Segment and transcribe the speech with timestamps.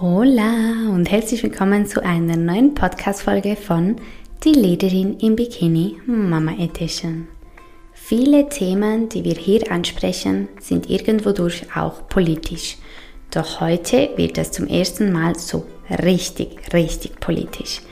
[0.00, 3.96] Hola und herzlich willkommen zu einer neuen Podcast-Folge von
[4.42, 7.28] Die Lederin im Bikini Mama Edition.
[7.92, 12.78] Viele Themen, die wir hier ansprechen, sind irgendwo durch auch politisch.
[13.30, 17.82] Doch heute wird es zum ersten Mal so richtig, richtig politisch.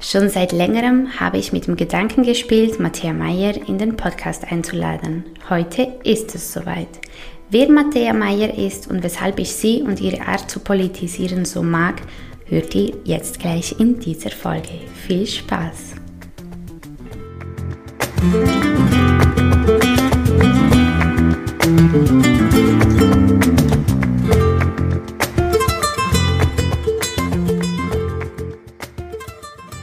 [0.00, 5.24] Schon seit längerem habe ich mit dem Gedanken gespielt, Matthäa Meyer in den Podcast einzuladen.
[5.48, 7.00] Heute ist es soweit.
[7.54, 12.02] Wer Matthäa Meyer ist und weshalb ich sie und ihre Art zu politisieren so mag,
[12.46, 14.80] hört ihr jetzt gleich in dieser Folge.
[15.06, 15.94] Viel Spaß!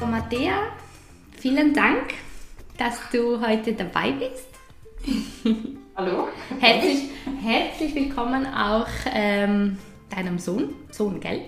[0.09, 0.73] Matthäa,
[1.39, 2.15] vielen Dank,
[2.77, 5.77] dass du heute dabei bist.
[6.03, 6.29] Hallo.
[6.59, 7.09] Herzlich,
[7.43, 9.77] herzlich willkommen auch ähm,
[10.09, 10.73] deinem Sohn.
[10.89, 11.41] Sohn, gell?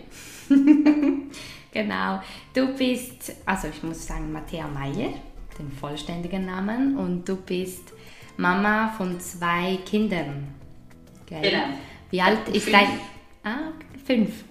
[1.72, 2.22] genau.
[2.54, 5.10] Du bist, also ich muss sagen, Matthäa Meyer,
[5.58, 7.94] den vollständigen Namen, und du bist
[8.38, 10.50] Mama von zwei Kindern.
[11.26, 11.42] Gell?
[11.42, 11.64] Genau.
[12.12, 12.78] Wie alt ist fünf.
[12.78, 13.00] dein.
[13.44, 13.72] Ah,
[14.06, 14.44] fünf.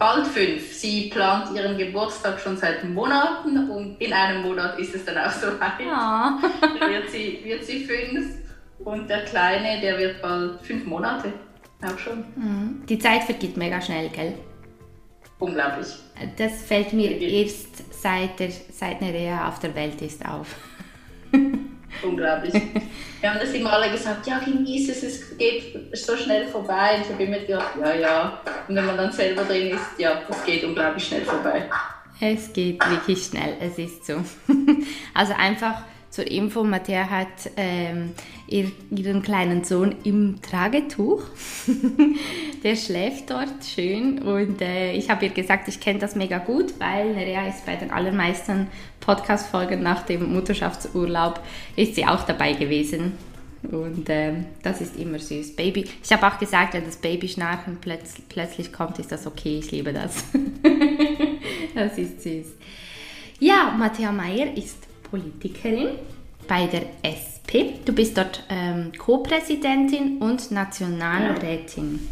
[0.00, 0.72] Bald fünf.
[0.72, 5.30] Sie plant ihren Geburtstag schon seit Monaten und in einem Monat ist es dann auch
[5.30, 5.86] so weit.
[5.86, 6.40] Ja.
[6.80, 8.45] wird, sie, wird sie fünf
[8.78, 11.32] und der Kleine, der wird bald fünf Monate.
[11.82, 12.24] Auch schon.
[12.36, 12.82] Mhm.
[12.88, 14.34] Die Zeit vergeht mega schnell, gell?
[15.38, 15.88] Unglaublich.
[16.36, 20.54] Das fällt mir erst seit, der, seit Nerea auf der Welt ist auf.
[22.02, 22.54] Unglaublich.
[23.20, 26.96] Wir haben das immer alle gesagt, ja, genieß es, es geht so schnell vorbei.
[26.96, 28.40] Und ich habe immer gedacht, ja, ja.
[28.68, 31.68] Und wenn man dann selber drin ist, ja, es geht unglaublich schnell vorbei.
[32.20, 34.14] Es geht wirklich schnell, es ist so.
[35.14, 38.12] Also einfach zur Info, Matthäa hat ähm,
[38.46, 41.22] ihr, ihren kleinen Sohn im Tragetuch.
[42.62, 46.74] Der schläft dort schön und äh, ich habe ihr gesagt, ich kenne das mega gut,
[46.78, 48.68] weil Nerea ist bei den allermeisten
[49.00, 51.40] Podcast-Folgen nach dem Mutterschaftsurlaub
[51.76, 53.12] ist sie auch dabei gewesen.
[53.62, 55.56] Und äh, das ist immer süß.
[55.56, 59.58] Baby, ich habe auch gesagt, wenn das Baby schnarchen plötz plötzlich kommt, ist das okay.
[59.58, 60.24] Ich liebe das.
[61.74, 62.46] das ist süß.
[63.38, 65.90] Ja, Matthäa Meyer ist Politikerin
[66.48, 67.80] bei der SP.
[67.84, 72.08] Du bist dort ähm, Co-Präsidentin und Nationalrätin.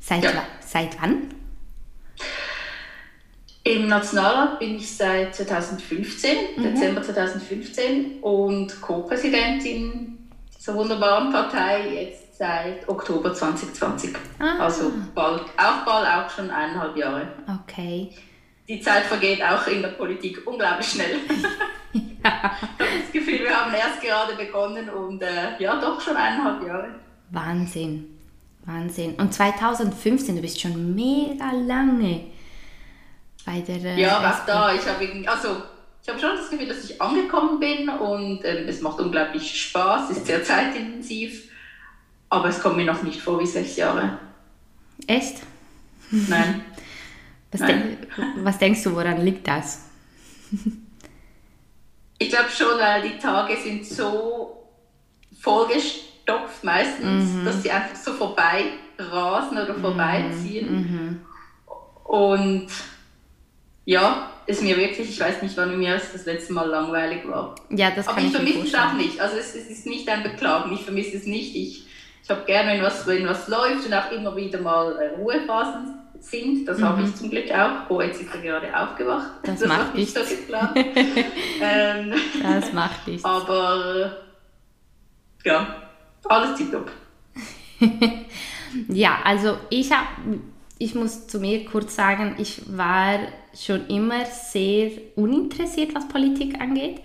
[0.00, 0.30] Seit, ja.
[0.60, 1.34] seit wann?
[3.64, 6.62] Im Nationalrat bin ich seit 2015, mhm.
[6.62, 14.14] Dezember 2015 und Co-Präsidentin dieser wunderbaren Partei jetzt seit Oktober 2020.
[14.38, 14.64] Ah.
[14.64, 17.28] Also bald, auch bald auch schon eineinhalb Jahre.
[17.64, 18.12] Okay
[18.68, 21.16] die Zeit vergeht auch in der Politik unglaublich schnell.
[21.92, 21.96] ja.
[22.18, 26.66] Ich habe das Gefühl, wir haben erst gerade begonnen und äh, ja, doch schon eineinhalb
[26.66, 26.88] Jahre.
[27.30, 28.18] Wahnsinn,
[28.64, 29.14] Wahnsinn.
[29.14, 32.24] Und 2015, du bist schon mega lange
[33.44, 33.76] bei der.
[33.76, 34.74] Äh, ja, was da.
[34.74, 35.62] Ich habe also
[36.02, 40.10] ich habe schon das Gefühl, dass ich angekommen bin und ähm, es macht unglaublich Spaß,
[40.10, 41.50] ist sehr zeitintensiv,
[42.28, 44.18] aber es kommt mir noch nicht vor wie sechs Jahre.
[45.06, 45.38] Echt?
[46.10, 46.64] Nein.
[47.58, 47.98] Was, denk,
[48.36, 49.82] was denkst du, woran liegt das?
[52.18, 54.66] Ich glaube schon, weil die Tage sind so
[55.38, 57.44] vollgestopft meistens, mhm.
[57.44, 58.64] dass sie einfach so vorbei
[58.98, 60.66] rasen oder vorbeiziehen.
[60.70, 60.78] Mhm.
[60.78, 61.20] mhm.
[62.04, 62.68] Und
[63.84, 67.54] ja, ist mir wirklich, ich weiß nicht, wann mir das letzte Mal langweilig war.
[67.70, 69.20] Ja, das Aber ich, ich vermisse es auch nicht.
[69.20, 71.54] Also es, es, ist nicht ein Beklagen, ich vermisse es nicht.
[71.54, 71.86] Ich,
[72.22, 76.05] ich habe gerne, wenn was, wenn was läuft und auch immer wieder mal äh, Ruhephasen
[76.20, 76.66] sind.
[76.66, 76.84] Das mhm.
[76.84, 77.90] habe ich zum Glück auch.
[77.90, 79.30] Oh, jetzt ist er gerade aufgewacht.
[79.42, 80.76] Das, das macht nicht so geplant.
[81.60, 83.24] ähm, das macht nichts.
[83.24, 84.16] Aber
[85.44, 85.76] ja,
[86.24, 86.90] alles tipptopp.
[88.88, 90.06] ja, also ich habe,
[90.78, 93.18] ich muss zu mir kurz sagen, ich war
[93.54, 97.00] schon immer sehr uninteressiert, was Politik angeht.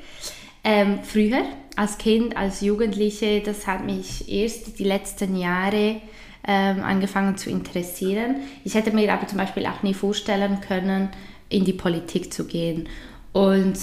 [0.63, 1.43] Ähm, früher,
[1.75, 6.01] als Kind, als Jugendliche, das hat mich erst die letzten Jahre
[6.47, 8.37] ähm, angefangen zu interessieren.
[8.63, 11.09] Ich hätte mir aber zum Beispiel auch nie vorstellen können,
[11.49, 12.87] in die Politik zu gehen.
[13.33, 13.77] Und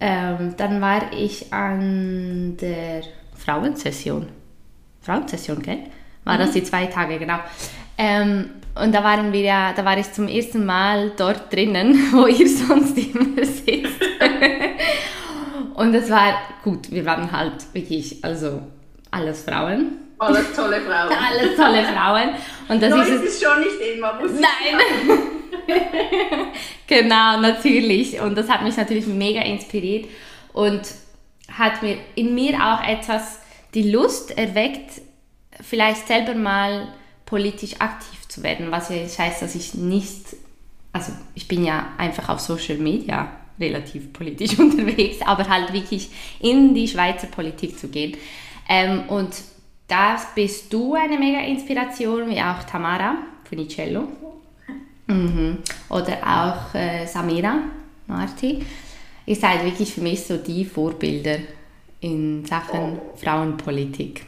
[0.00, 3.02] ähm, dann war ich an der
[3.34, 4.28] Frauensession.
[5.00, 5.78] Frauensession, gell?
[6.24, 6.38] War mhm.
[6.40, 7.38] das die zwei Tage, genau.
[7.96, 12.26] Ähm, und da waren wir ja, da war ich zum ersten Mal dort drinnen, wo
[12.26, 14.02] ihr sonst immer sitzt.
[15.74, 18.62] und es war gut, wir waren halt wirklich, also
[19.10, 20.03] alles Frauen.
[20.18, 21.12] Alles tolle Frauen.
[21.30, 22.30] Alles tolle Frauen.
[22.68, 25.18] Und das no, ist es schon nicht immer, muss Nein.
[26.86, 28.20] genau, natürlich.
[28.20, 30.06] Und das hat mich natürlich mega inspiriert
[30.52, 30.82] und
[31.50, 33.40] hat mir in mir auch etwas
[33.74, 35.02] die Lust erweckt,
[35.60, 36.88] vielleicht selber mal
[37.26, 40.36] politisch aktiv zu werden, was ja heißt, dass ich nicht,
[40.92, 46.74] also ich bin ja einfach auf Social Media relativ politisch unterwegs, aber halt wirklich in
[46.74, 48.16] die Schweizer Politik zu gehen.
[48.68, 49.34] Ähm, und
[49.88, 53.16] da bist du eine mega Inspiration, wie auch Tamara
[53.48, 54.08] Funicello.
[55.06, 55.58] Mhm.
[55.90, 57.58] Oder auch äh, Samira
[58.06, 58.64] Marti.
[59.26, 61.38] Ihr seid wirklich für mich so die Vorbilder
[62.00, 64.22] in Sachen Frauenpolitik.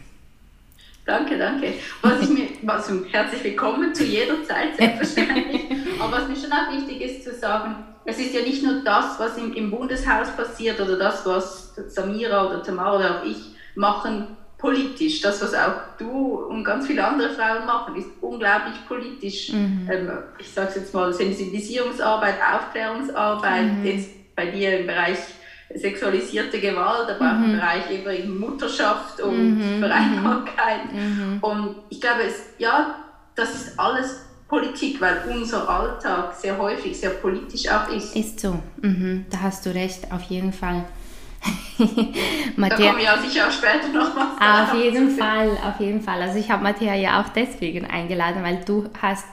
[1.04, 1.74] Danke, danke.
[2.02, 5.62] Was ich mir, also herzlich willkommen zu jeder Zeit, selbstverständlich.
[6.00, 9.18] Aber was mir schon auch wichtig ist zu sagen, es ist ja nicht nur das,
[9.18, 13.38] was im, im Bundeshaus passiert oder das, was Samira oder Tamara oder auch ich
[13.74, 15.20] machen, politisch.
[15.20, 19.52] Das, was auch du und ganz viele andere Frauen machen, ist unglaublich politisch.
[19.52, 19.88] Mhm.
[19.90, 23.84] Ähm, ich sage es jetzt mal, Sensibilisierungsarbeit, Aufklärungsarbeit, mhm.
[23.84, 25.18] jetzt bei dir im Bereich
[25.74, 27.56] sexualisierte Gewalt, aber auch im mhm.
[27.56, 29.80] Bereich eben Mutterschaft und mhm.
[29.80, 30.92] Vereinbarkeit.
[30.92, 31.38] Mhm.
[31.40, 32.96] Und ich glaube, es, ja,
[33.34, 38.14] das ist alles Politik, weil unser Alltag sehr häufig sehr politisch auch ist.
[38.14, 39.26] Ist so, mhm.
[39.28, 40.84] da hast du recht, auf jeden Fall.
[42.56, 44.70] Matthäa, da kommen ja sicher auch später noch was.
[44.70, 46.22] Auf jeden Fall, auf jeden Fall.
[46.22, 49.26] Also ich habe Matthäa ja auch deswegen eingeladen, weil du hast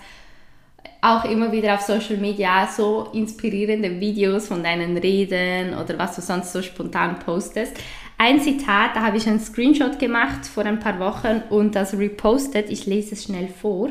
[1.02, 6.22] auch immer wieder auf Social Media so inspirierende Videos von deinen Reden oder was du
[6.22, 7.76] sonst so spontan postest.
[8.18, 12.70] Ein Zitat, da habe ich einen Screenshot gemacht vor ein paar Wochen und das repostet.
[12.70, 13.90] Ich lese es schnell vor.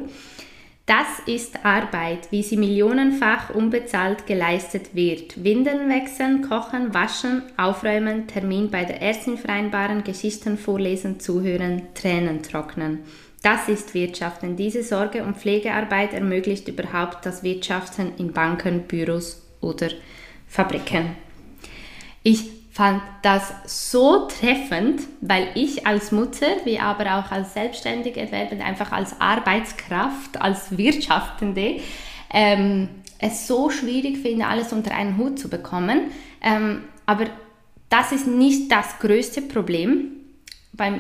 [0.87, 5.45] Das ist Arbeit, wie sie millionenfach unbezahlt geleistet wird.
[5.45, 13.01] Windeln wechseln, kochen, waschen, aufräumen, Termin bei der Ärztin vereinbaren, Geschichten vorlesen, zuhören, Tränen trocknen.
[13.43, 14.57] Das ist Wirtschaften.
[14.57, 19.89] Diese Sorge- und Pflegearbeit ermöglicht überhaupt das Wirtschaften in Banken, Büros oder
[20.49, 21.17] Fabriken.
[22.25, 28.65] Ich fand das so treffend, weil ich als Mutter, wie aber auch als selbstständige Erwerbende,
[28.65, 31.81] einfach als Arbeitskraft, als Wirtschaftende,
[32.33, 32.89] ähm,
[33.19, 36.11] es so schwierig finde, alles unter einen Hut zu bekommen.
[36.43, 37.27] Ähm, aber
[37.89, 40.13] das ist nicht das größte Problem
[40.73, 40.91] bei,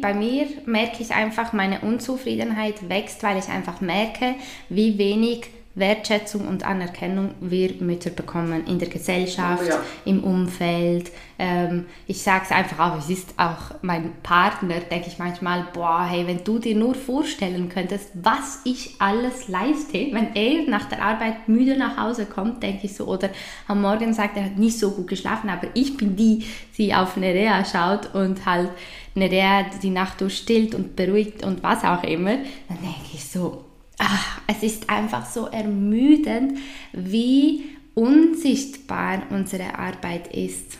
[0.00, 4.34] bei mir merke ich einfach, meine Unzufriedenheit wächst, weil ich einfach merke,
[4.68, 9.80] wie wenig Wertschätzung und Anerkennung wir Mütter bekommen in der Gesellschaft, oh ja.
[10.04, 11.10] im Umfeld.
[11.38, 16.06] Ähm, ich sage es einfach auch, es ist auch mein Partner, denke ich manchmal, boah,
[16.08, 21.02] hey, wenn du dir nur vorstellen könntest, was ich alles leiste, wenn er nach der
[21.02, 23.30] Arbeit müde nach Hause kommt, denke ich so, oder
[23.66, 26.44] am Morgen sagt, er hat nicht so gut geschlafen, aber ich bin die,
[26.76, 28.70] die auf Nerea schaut und halt
[29.14, 32.36] Nerea die Nacht durchstillt und beruhigt und was auch immer,
[32.68, 33.64] dann denke ich so,
[34.02, 36.58] ach, es ist einfach so ermüdend,
[36.92, 37.64] wie
[37.94, 40.78] unsichtbar unsere Arbeit ist.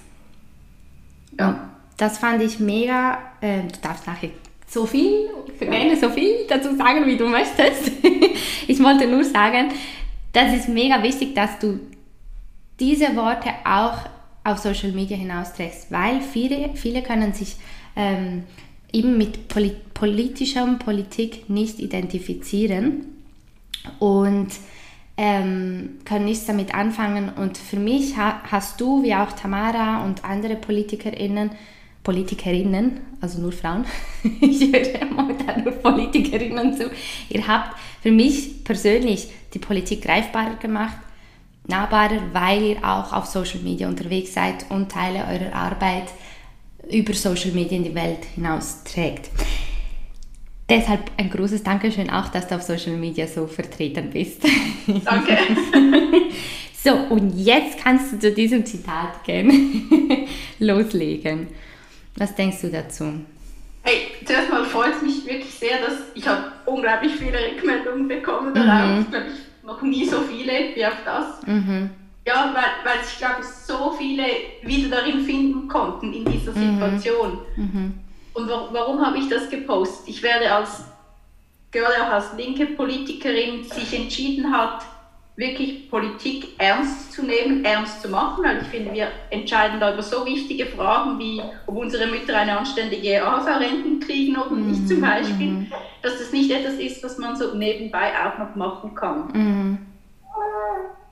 [1.38, 1.48] Ja.
[1.48, 1.58] Und
[1.96, 4.30] das fand ich mega, äh, du darfst nachher
[4.66, 5.28] so viel,
[5.60, 7.92] gerne so viel dazu sagen, wie du möchtest.
[8.66, 9.68] ich wollte nur sagen,
[10.32, 11.78] das ist mega wichtig, dass du
[12.80, 13.98] diese Worte auch
[14.44, 17.56] auf Social Media hinausträgst, weil viele, viele können sich
[17.94, 18.44] ähm,
[18.92, 23.11] eben mit Polit politischer Politik nicht identifizieren
[23.98, 24.48] und
[25.16, 27.30] ähm, können nichts damit anfangen.
[27.30, 31.50] Und für mich ha hast du, wie auch Tamara und andere PolitikerInnen,
[32.02, 33.84] Politikerinnen, also nur Frauen,
[34.40, 36.90] ich höre momentan nur Politikerinnen zu,
[37.28, 40.96] ihr habt für mich persönlich die Politik greifbarer gemacht,
[41.68, 46.08] nahbarer, weil ihr auch auf Social Media unterwegs seid und Teile eurer Arbeit
[46.90, 49.30] über Social Media in die Welt hinaus trägt.
[50.72, 54.42] Deshalb ein großes Dankeschön auch, dass du auf Social Media so vertreten bist.
[55.04, 55.36] Danke.
[56.82, 59.52] so, und jetzt kannst du zu diesem Zitat gerne
[60.58, 61.48] loslegen.
[62.16, 63.04] Was denkst du dazu?
[63.82, 68.54] Hey, zuerst mal freut es mich wirklich sehr, dass ich habe unglaublich viele Rückmeldungen bekommen
[68.54, 68.96] darauf.
[68.96, 69.02] Mhm.
[69.02, 69.26] Ich glaube,
[69.64, 71.46] noch nie so viele wie auf das.
[71.46, 71.90] Mhm.
[72.26, 74.24] Ja, weil, weil ich glaube, so viele
[74.62, 76.74] wieder darin finden konnten in dieser mhm.
[76.74, 77.38] Situation.
[77.56, 77.94] Mhm.
[78.34, 80.08] Und wa warum habe ich das gepostet?
[80.08, 80.84] Ich werde als,
[81.70, 84.82] gerade auch als linke Politikerin, die sich entschieden hat,
[85.36, 90.02] wirklich Politik ernst zu nehmen, ernst zu machen, weil ich finde, wir entscheiden da über
[90.02, 94.70] so wichtige Fragen wie, ob unsere Mütter eine anständige AHV-Renten kriegen oder mhm.
[94.70, 95.72] nicht zum Beispiel, mhm.
[96.02, 99.28] dass das nicht etwas ist, was man so nebenbei auch noch machen kann.
[99.32, 99.78] Mhm.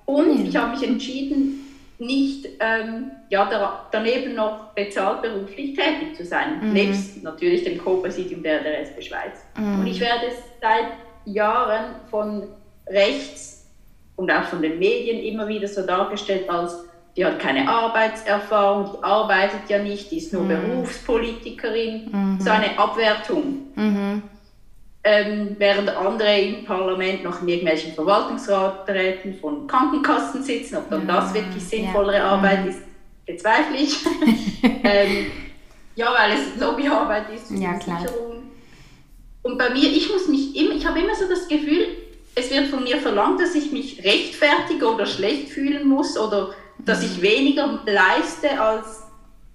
[0.04, 1.69] Und ich habe mich entschieden,
[2.00, 6.72] nicht ähm, ja, da, daneben noch bezahlt beruflich tätig zu sein, mhm.
[6.72, 9.44] nebst natürlich dem Co-Präsidium der, der SP Schweiz.
[9.56, 9.80] Mhm.
[9.80, 10.26] Und ich werde
[10.60, 10.92] seit
[11.26, 12.44] Jahren von
[12.88, 13.66] rechts
[14.16, 16.84] und auch von den Medien immer wieder so dargestellt als
[17.16, 20.48] die hat keine Arbeitserfahrung, die arbeitet ja nicht, die ist nur mhm.
[20.48, 22.08] Berufspolitikerin.
[22.10, 22.40] Mhm.
[22.40, 23.66] So eine Abwertung.
[25.04, 25.10] Mhm.
[25.10, 30.76] ähm, während andere im Parlament noch in irgendwelchen Verwaltungsräten von Krankenkassen sitzen.
[30.76, 32.30] Ob dann ja, das wirklich sinnvollere ja.
[32.30, 32.80] Arbeit ist,
[33.26, 33.96] bezweifle ich.
[34.84, 35.26] ähm,
[35.96, 38.06] ja, weil es Lobbyarbeit ist ja, klar.
[39.42, 41.86] Und bei mir, ich muss mich immer, ich habe immer so das Gefühl,
[42.34, 47.02] es wird von mir verlangt, dass ich mich rechtfertige oder schlecht fühlen muss oder dass
[47.02, 49.02] ich weniger leiste als,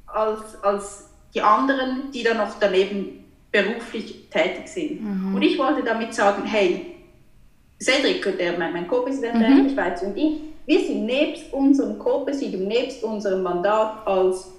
[0.07, 3.24] als, als die anderen, die dann noch daneben
[3.55, 5.01] beruflich tätig sind.
[5.01, 5.35] Mhm.
[5.35, 6.97] Und ich wollte damit sagen, hey,
[7.81, 9.69] Cedric, der, mein, Co-Präsident der mhm.
[9.69, 14.51] Schweiz und ich, wir sind nebst unserem Co-Präsidium, nebst unserem Mandat als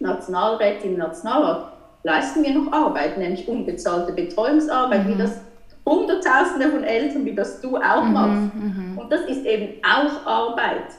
[0.00, 5.14] Nationalrätin im Nationalrat, leisten wir noch Arbeit, nämlich unbezahlte Betreuungsarbeit, mhm.
[5.14, 5.40] wie das
[5.86, 8.54] Hunderttausende von Eltern, wie das du auch mhm, machst.
[8.54, 8.98] Mhm.
[8.98, 10.90] Und das ist eben auch Arbeit.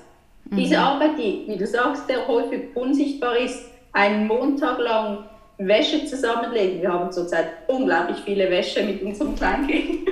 [0.46, 0.82] Diese mhm.
[0.82, 5.26] Arbeit, die, wie du sagst, sehr häufig unsichtbar ist, einen Montag lang
[5.58, 6.82] Wäsche zusammenlegen.
[6.82, 10.08] Wir haben zurzeit unglaublich viele Wäsche mit unserem Kleinkind.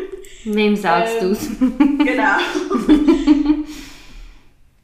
[0.45, 1.49] Wem sagst ähm, du's?
[1.59, 2.37] genau.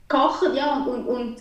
[0.08, 1.38] Kochen, ja, und, und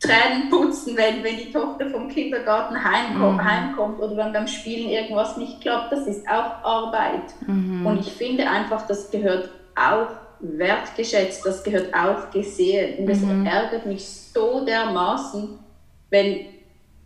[0.00, 3.44] Tränen putzen, wenn, wenn die Tochter vom Kindergarten heimkommt, mhm.
[3.44, 7.34] heimkommt oder wenn beim Spielen irgendwas nicht klappt, das ist auch Arbeit.
[7.46, 7.84] Mhm.
[7.86, 10.08] Und ich finde einfach, das gehört auch
[10.40, 13.00] wertgeschätzt, das gehört auch gesehen.
[13.00, 13.44] Und es mhm.
[13.44, 15.58] ärgert mich so dermaßen,
[16.08, 16.46] wenn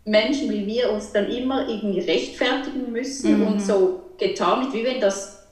[0.05, 3.47] Menschen wie wir uns dann immer irgendwie rechtfertigen müssen mhm.
[3.47, 5.47] und so getan wird, wie wenn das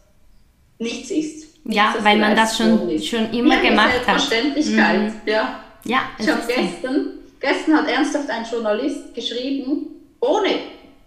[0.78, 1.46] nichts ist.
[1.64, 4.20] ja, weil man das schon, schon immer ja, gemacht hat.
[4.20, 5.20] Selbstverständlichkeit, mhm.
[5.26, 5.60] ja.
[5.84, 9.86] ja ich habe gestern, gestern hat ernsthaft ein Journalist geschrieben,
[10.20, 10.50] ohne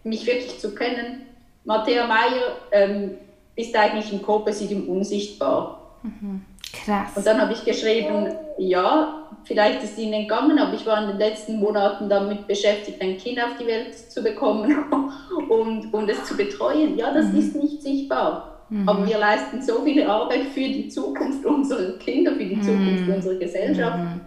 [0.03, 1.23] mich wirklich zu kennen,
[1.65, 3.11] Matthäa Meyer ähm,
[3.55, 5.97] ist eigentlich im Co-Präsidium unsichtbar.
[6.03, 6.41] Mhm.
[6.71, 7.09] Krass.
[7.15, 11.17] Und dann habe ich geschrieben, ja, vielleicht ist Ihnen entgangen, aber ich war in den
[11.17, 14.75] letzten Monaten damit beschäftigt, ein Kind auf die Welt zu bekommen
[15.49, 16.97] und, und es zu betreuen.
[16.97, 17.39] Ja, das mhm.
[17.39, 18.59] ist nicht sichtbar.
[18.69, 18.89] Mhm.
[18.89, 23.13] Aber wir leisten so viele Arbeit für die Zukunft unserer Kinder, für die Zukunft mhm.
[23.13, 23.99] unserer Gesellschaft.
[23.99, 24.21] Mhm.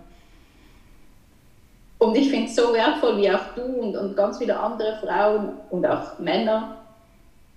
[1.98, 5.54] Und ich finde es so wertvoll, wie auch du und, und ganz viele andere Frauen
[5.70, 6.76] und auch Männer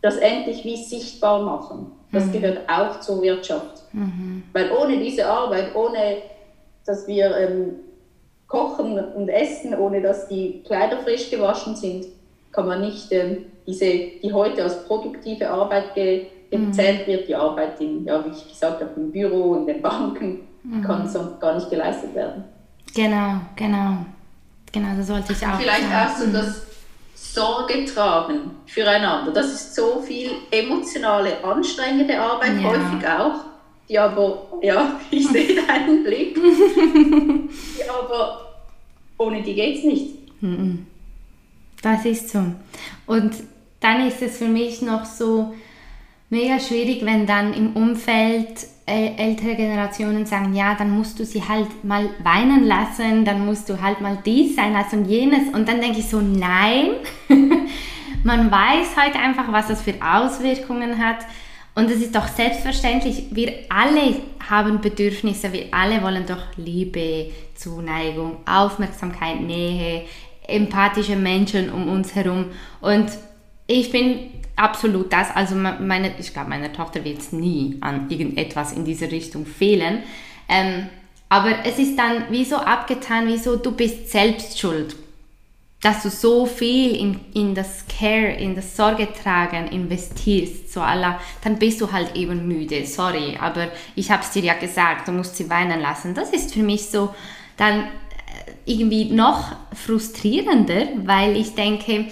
[0.02, 1.92] das endlich wie sichtbar machen.
[2.12, 2.32] Das mhm.
[2.34, 3.84] gehört auch zur Wirtschaft.
[3.94, 4.44] Mhm.
[4.52, 6.18] Weil ohne diese Arbeit, ohne
[6.92, 7.76] dass wir ähm,
[8.48, 12.06] kochen und essen, ohne dass die Kleider frisch gewaschen sind,
[12.52, 17.12] kann man nicht ähm, diese, die heute als produktive Arbeit ge gezählt mhm.
[17.12, 20.84] wird, die Arbeit in, ja, wie ich gesagt habe, im Büro, in den Banken, mhm.
[20.84, 22.44] kann sonst gar nicht geleistet werden.
[22.94, 24.06] Genau, genau.
[24.70, 26.12] Genau, das wollte ich auch Vielleicht sagen.
[26.12, 26.62] auch so das
[27.16, 29.32] Sorge tragen füreinander.
[29.32, 32.68] Das ist so viel emotionale, anstrengende Arbeit, ja.
[32.68, 33.51] häufig auch
[33.92, 38.54] die aber, ja, ich sehe deinen Blick, die aber
[39.18, 40.16] ohne die geht es nicht.
[41.84, 42.44] Das ist so.
[43.06, 43.34] Und
[43.80, 45.54] dann ist es für mich noch so
[46.30, 51.84] mega schwierig, wenn dann im Umfeld ältere Generationen sagen, ja, dann musst du sie halt
[51.84, 55.54] mal weinen lassen, dann musst du halt mal dies sein lassen und jenes.
[55.54, 56.92] Und dann denke ich so, nein,
[58.24, 61.20] man weiß heute einfach, was das für Auswirkungen hat.
[61.74, 64.16] Und es ist doch selbstverständlich, wir alle
[64.50, 70.04] haben Bedürfnisse, wir alle wollen doch Liebe, Zuneigung, Aufmerksamkeit, Nähe,
[70.48, 72.48] empathische Menschen um uns herum.
[72.82, 73.10] Und
[73.68, 78.74] ich bin absolut das, also meine, ich glaube, meiner Tochter wird es nie an irgendetwas
[78.74, 80.04] in diese Richtung fehlen.
[80.50, 80.90] Ähm,
[81.30, 84.98] aber es ist dann wie so abgetan, wie so, du bist selbst schuld
[85.82, 91.58] dass du so viel in, in das Care, in das Sorgetragen investierst, so Allah, dann
[91.58, 95.36] bist du halt eben müde, sorry, aber ich habe es dir ja gesagt, du musst
[95.36, 96.14] sie weinen lassen.
[96.14, 97.14] Das ist für mich so
[97.58, 97.88] dann äh,
[98.66, 102.06] irgendwie noch frustrierender, weil ich denke,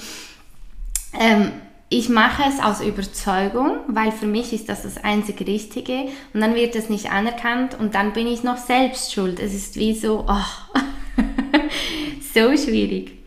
[1.14, 1.52] ähm,
[1.90, 6.56] ich mache es aus Überzeugung, weil für mich ist das das einzig Richtige und dann
[6.56, 9.40] wird es nicht anerkannt und dann bin ich noch selbst schuld.
[9.40, 11.22] Es ist wie so, oh,
[12.34, 13.19] so schwierig.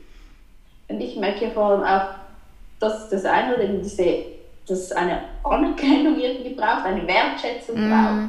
[0.92, 2.08] Und ich merke vor allem auch,
[2.78, 4.16] dass das eine oder diese,
[4.68, 7.88] dass eine Anerkennung irgendwie braucht, eine Wertschätzung mm.
[7.88, 8.28] braucht.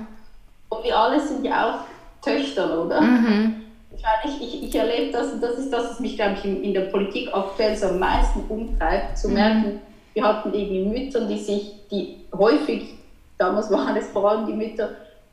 [0.70, 3.02] Und wir alle sind ja auch Töchter, oder?
[3.02, 3.56] Mm
[4.26, 6.74] Ich, ich, ich erlebe das und das ist das, was mich, glaube ich, in, in
[6.74, 9.34] der Politik aktuell so am meisten umtreibt, zu mm.
[9.34, 9.80] merken,
[10.14, 12.96] wir hatten irgendwie Mütter, die sich, die häufig,
[13.38, 14.90] damals waren es vor allem die Mütter,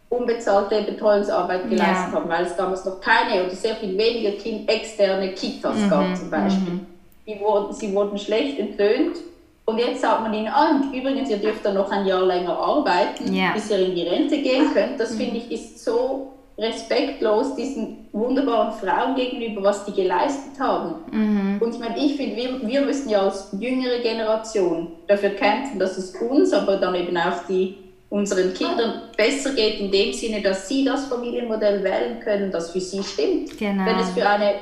[0.09, 2.13] unbezahlte Betreuungsarbeit geleistet ja.
[2.13, 5.91] haben, weil es damals noch keine oder sehr viel weniger kind, externe Kitas mhm.
[5.91, 6.73] gab zum Beispiel.
[6.73, 6.87] Mhm
[7.27, 9.17] die wurden, sie wurden schlecht entlöhnt.
[9.65, 12.59] Und jetzt sagt man ihnen, ah, und übrigens, ihr dürft dann noch ein Jahr länger
[12.59, 13.53] arbeiten, ja.
[13.53, 14.99] bis ihr in die Rente gehen könnt.
[14.99, 20.97] Das finde ich ist so respektlos diesen wunderbaren Frauen gegenüber, was die geleistet haben.
[21.11, 21.59] Mhm.
[21.61, 25.97] Und ich meine, ich finde, wir, wir müssen ja als jüngere Generation dafür kämpfen, dass
[25.97, 27.77] es uns, aber dann eben auch die,
[28.11, 32.81] unseren Kindern besser geht, in dem Sinne, dass sie das Familienmodell wählen können, das für
[32.81, 33.57] sie stimmt.
[33.57, 33.87] Genau.
[33.87, 34.55] Wenn es für eine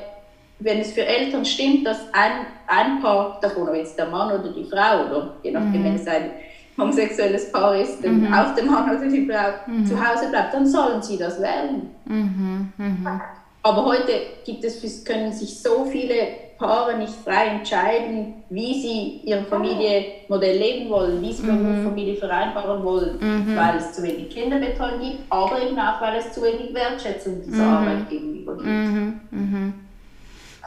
[0.59, 4.51] wenn es für Eltern stimmt, dass ein, ein Paar davon, ob jetzt der Mann oder
[4.51, 5.85] die Frau, oder je nachdem, mhm.
[5.85, 6.31] wenn es ein
[6.77, 8.33] homosexuelles Paar ist, mhm.
[8.33, 9.85] auch der Mann oder die Frau mhm.
[9.85, 11.89] zu Hause bleibt, dann sollen sie das wählen.
[12.05, 12.73] Mhm.
[12.77, 13.21] mhm.
[13.61, 14.13] Aber heute
[14.45, 16.15] gibt es, können sich so viele
[16.57, 21.83] Paare nicht frei entscheiden, wie sie ihr Familienmodell leben wollen, wie sie mhm.
[21.83, 23.55] Familie vereinbaren wollen, mhm.
[23.57, 27.63] weil es zu wenig Kinderbetreuung gibt, aber eben auch, weil es zu wenig Wertschätzung dieser
[27.63, 27.73] mhm.
[27.77, 28.67] Arbeit gegenüber gibt.
[28.67, 29.73] Mhm.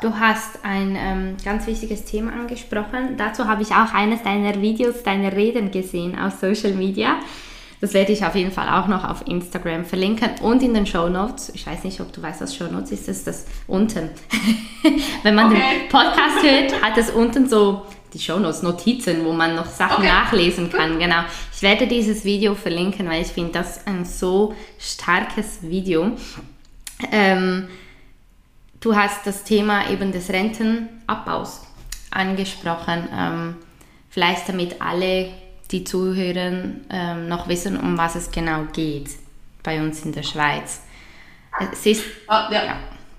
[0.03, 3.17] Du hast ein ähm, ganz wichtiges Thema angesprochen.
[3.17, 7.21] Dazu habe ich auch eines deiner Videos, deiner Reden gesehen auf Social Media.
[7.81, 11.09] Das werde ich auf jeden Fall auch noch auf Instagram verlinken und in den Show
[11.09, 11.53] Notes.
[11.55, 13.07] Ich weiß nicht, ob du weißt, was Show Notes ist.
[13.07, 14.11] Das ist das unten.
[15.23, 15.63] Wenn man okay.
[15.83, 19.99] den Podcast hört, hat es unten so die Show Notes, Notizen, wo man noch Sachen
[19.99, 20.09] okay.
[20.09, 20.99] nachlesen kann.
[20.99, 21.23] Genau.
[21.55, 26.11] Ich werde dieses Video verlinken, weil ich finde das ein so starkes Video.
[27.13, 27.69] Ähm,
[28.83, 31.61] Du hast das Thema eben des Rentenabbaus
[32.11, 33.09] angesprochen.
[33.17, 33.57] Ähm,
[34.11, 35.29] vielleicht damit alle,
[35.71, 39.07] die zuhören, ähm, noch wissen, um was es genau geht
[39.63, 40.83] bei uns in der Schweiz.
[41.73, 42.65] Es ist, ah, ja.
[42.65, 42.77] ja.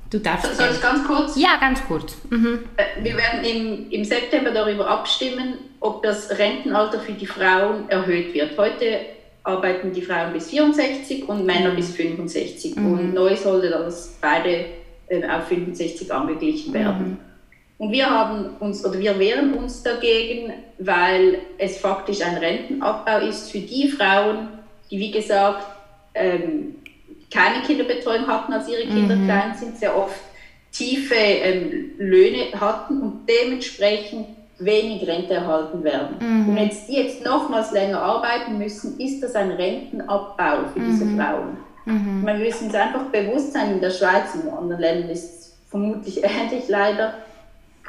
[0.09, 0.53] Du darfst.
[0.57, 1.37] Soll ich ganz kurz?
[1.37, 2.17] Ja, ganz kurz.
[2.29, 2.65] Mhm.
[2.75, 8.33] Äh, wir werden im, im September darüber abstimmen, ob das Rentenalter für die Frauen erhöht
[8.33, 8.57] wird.
[8.57, 8.99] Heute
[9.43, 11.77] arbeiten die Frauen bis 64 und Männer mhm.
[11.77, 12.75] bis 65.
[12.75, 12.91] Mhm.
[12.91, 17.09] Und neu sollte das beide äh, auf 65 angeglichen werden.
[17.11, 17.17] Mhm.
[17.77, 23.51] Und wir haben uns oder wir wehren uns dagegen, weil es faktisch ein Rentenabbau ist
[23.51, 24.47] für die Frauen,
[24.89, 25.65] die wie gesagt
[26.13, 26.75] ähm,
[27.31, 29.25] keine Kinderbetreuung hatten, als ihre Kinder mhm.
[29.25, 30.21] klein sind, sehr oft
[30.71, 34.27] tiefe ähm, Löhne hatten und dementsprechend
[34.59, 36.15] wenig Rente erhalten werden.
[36.19, 36.49] Mhm.
[36.49, 41.17] Und wenn die jetzt nochmals länger arbeiten müssen, ist das ein Rentenabbau für diese mhm.
[41.19, 41.57] Frauen.
[41.85, 42.25] Mhm.
[42.25, 45.57] Wir müssen uns einfach bewusst sein, in der Schweiz und in anderen Ländern ist es
[45.69, 47.15] vermutlich ähnlich leider.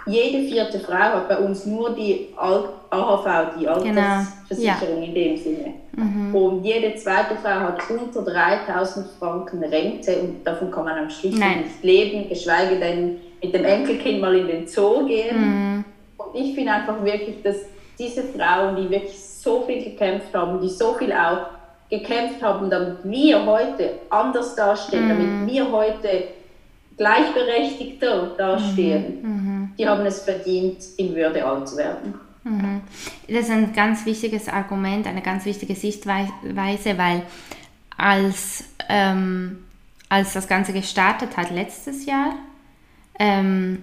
[0.07, 5.01] Jede vierte Frau hat bei uns nur die AHV, die Altersversicherung genau.
[5.01, 5.05] ja.
[5.07, 5.75] in dem Sinne.
[5.97, 6.35] Mhm.
[6.35, 11.35] Und jede zweite Frau hat unter 3000 Franken Rente und davon kann man am Schluss
[11.35, 15.39] nicht leben, geschweige denn mit dem Enkelkind mal in den Zoo gehen.
[15.39, 15.85] Mhm.
[16.19, 17.57] Und ich finde einfach wirklich, dass
[17.99, 21.54] diese Frauen, die wirklich so viel gekämpft haben, die so viel auch
[21.99, 25.09] gekämpft haben, damit wir heute anders dastehen, mhm.
[25.09, 26.25] damit wir heute
[26.97, 29.31] gleichberechtigter dastehen, mhm.
[29.31, 29.73] mhm.
[29.79, 32.15] die haben es verdient, in Würde alt zu werden.
[32.45, 32.83] Mhm.
[33.29, 37.23] Das ist ein ganz wichtiges Argument, eine ganz wichtige Sichtweise, weil
[37.97, 39.65] als, ähm,
[40.09, 42.35] als das Ganze gestartet hat letztes Jahr,
[43.19, 43.83] ähm,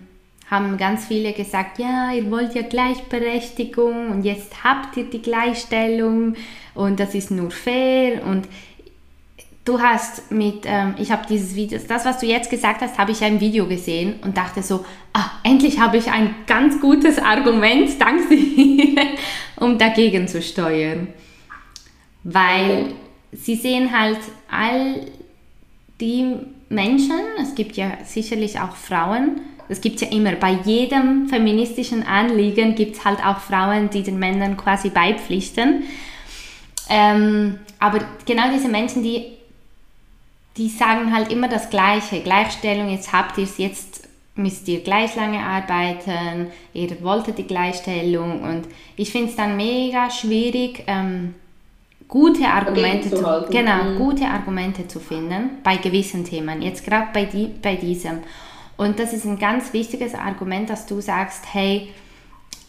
[0.51, 6.35] haben ganz viele gesagt, ja, ihr wollt ja Gleichberechtigung und jetzt habt ihr die Gleichstellung
[6.75, 8.49] und das ist nur fair und
[9.63, 13.11] du hast mit, ähm, ich habe dieses Video, das, was du jetzt gesagt hast, habe
[13.11, 14.83] ich im Video gesehen und dachte so,
[15.13, 19.05] ah, endlich habe ich ein ganz gutes Argument, dank dir,
[19.55, 21.07] um dagegen zu steuern.
[22.23, 22.93] Weil
[23.31, 25.07] sie sehen halt all
[26.01, 26.35] die
[26.69, 30.33] Menschen, es gibt ja sicherlich auch Frauen, das gibt es ja immer.
[30.33, 35.83] Bei jedem feministischen Anliegen gibt es halt auch Frauen, die den Männern quasi beipflichten.
[36.89, 39.27] Ähm, aber genau diese Menschen, die,
[40.57, 42.19] die sagen halt immer das Gleiche.
[42.19, 48.41] Gleichstellung, jetzt habt ihr es, jetzt müsst ihr gleich lange arbeiten, ihr wolltet die Gleichstellung.
[48.41, 48.63] Und
[48.97, 51.33] ich finde es dann mega schwierig, ähm,
[52.09, 53.97] gute Argumente zu, zu genau, mhm.
[53.99, 56.61] gute Argumente zu finden bei gewissen Themen.
[56.61, 58.19] Jetzt gerade bei, die, bei diesem.
[58.81, 61.93] Und das ist ein ganz wichtiges Argument, dass du sagst, hey,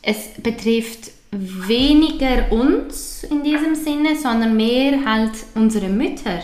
[0.03, 6.43] es betrifft weniger uns in diesem Sinne, sondern mehr halt unsere Mütter.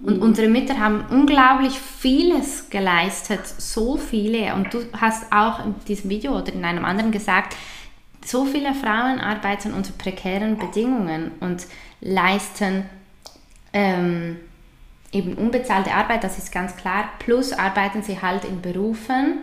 [0.00, 0.22] Und mhm.
[0.22, 4.52] unsere Mütter haben unglaublich vieles geleistet, so viele.
[4.54, 7.54] Und du hast auch in diesem Video oder in einem anderen gesagt,
[8.24, 11.68] so viele Frauen arbeiten unter prekären Bedingungen und
[12.00, 12.82] leisten
[13.72, 14.38] ähm,
[15.12, 19.40] eben unbezahlte Arbeit, das ist ganz klar, plus arbeiten sie halt in Berufen,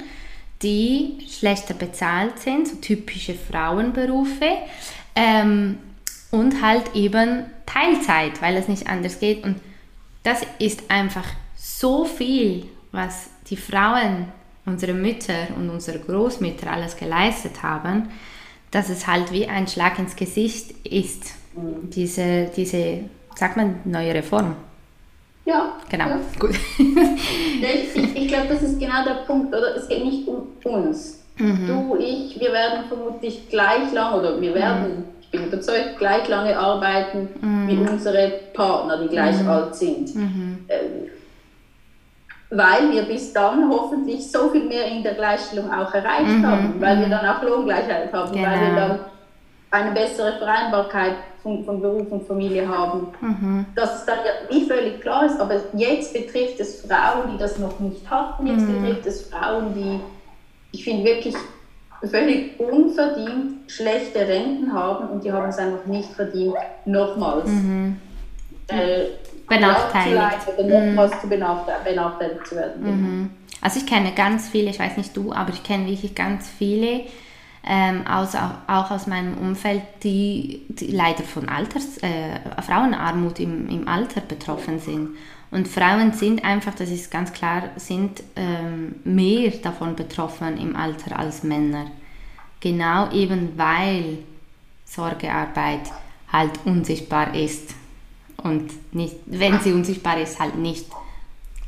[0.61, 4.57] die schlechter bezahlt sind, so typische Frauenberufe
[5.15, 5.79] ähm,
[6.31, 9.43] und halt eben Teilzeit, weil es nicht anders geht.
[9.43, 9.59] Und
[10.23, 11.25] das ist einfach
[11.55, 14.27] so viel, was die Frauen,
[14.65, 18.09] unsere Mütter und unsere Großmütter alles geleistet haben,
[18.71, 21.89] dass es halt wie ein Schlag ins Gesicht ist, mhm.
[21.91, 23.01] diese, diese
[23.35, 24.55] sagt man, neue Reform.
[25.45, 25.73] Ja.
[25.89, 26.19] Genau, ja.
[26.39, 26.55] gut.
[26.77, 29.75] ich ich, ich glaube, das ist genau der Punkt, oder?
[29.75, 31.23] Es geht nicht um uns.
[31.37, 31.67] Mhm.
[31.67, 36.57] Du, ich, wir werden vermutlich gleich lang, oder wir werden, ich bin überzeugt, gleich lange
[36.57, 37.27] arbeiten
[37.67, 40.15] wie unsere Partner, die gleich alt sind.
[40.15, 40.65] Mhm.
[40.69, 41.09] Ähm,
[42.51, 46.75] weil wir bis dann hoffentlich so viel mehr in der Gleichstellung auch erreicht Mhm, haben,
[46.79, 48.75] weil wir dann auch Lohngleichheit haben, weil wir Genau.
[48.75, 48.99] dann
[49.75, 53.07] eine bessere Vereinbarkeit von, von Beruf und Familie haben.
[53.21, 53.65] Mhm.
[53.75, 57.57] Dass es dann ja nie völlig klar ist, aber jetzt betrifft es Frauen, die das
[57.59, 58.81] noch nicht hatten, jetzt Mhm.
[58.81, 59.99] betrifft es Frauen, die,
[60.71, 61.35] ich finde, wirklich
[62.03, 67.97] völlig unverdient schlechte Renten haben und die haben es einfach nicht verdient, nochmals Mhm.
[68.67, 69.05] äh,
[69.47, 70.15] Benachteiligt.
[70.15, 72.81] ja, zu leiden oder nochmals zu benachteil- benachteiligt zu werden.
[72.83, 73.29] Mhm.
[73.61, 77.01] Also ich kenne ganz viele, ich weiß nicht du, aber ich kenne wirklich ganz viele,
[77.67, 83.67] ähm, aus, auch, auch aus meinem Umfeld, die, die leider von Alters, äh, Frauenarmut im,
[83.69, 85.09] im Alter betroffen sind.
[85.51, 91.17] Und Frauen sind einfach, das ist ganz klar, sind ähm, mehr davon betroffen im Alter
[91.17, 91.87] als Männer.
[92.59, 94.19] Genau eben weil
[94.85, 95.91] Sorgearbeit
[96.31, 97.73] halt unsichtbar ist
[98.37, 100.85] und nicht, wenn sie unsichtbar ist, halt nicht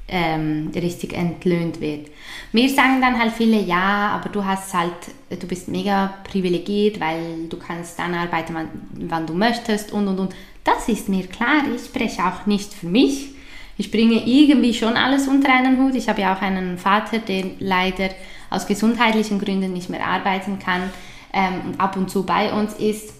[0.07, 2.07] ähm, richtig entlöhnt wird.
[2.51, 4.93] Mir sagen dann halt viele, ja, aber du hast halt,
[5.29, 8.69] du bist mega privilegiert, weil du kannst dann arbeiten, wann,
[9.09, 10.35] wann du möchtest und und und.
[10.63, 13.29] Das ist mir klar, ich spreche auch nicht für mich.
[13.77, 15.95] Ich bringe irgendwie schon alles unter einen Hut.
[15.95, 18.09] Ich habe ja auch einen Vater, der leider
[18.49, 20.89] aus gesundheitlichen Gründen nicht mehr arbeiten kann
[21.33, 23.13] ähm, und ab und zu bei uns ist.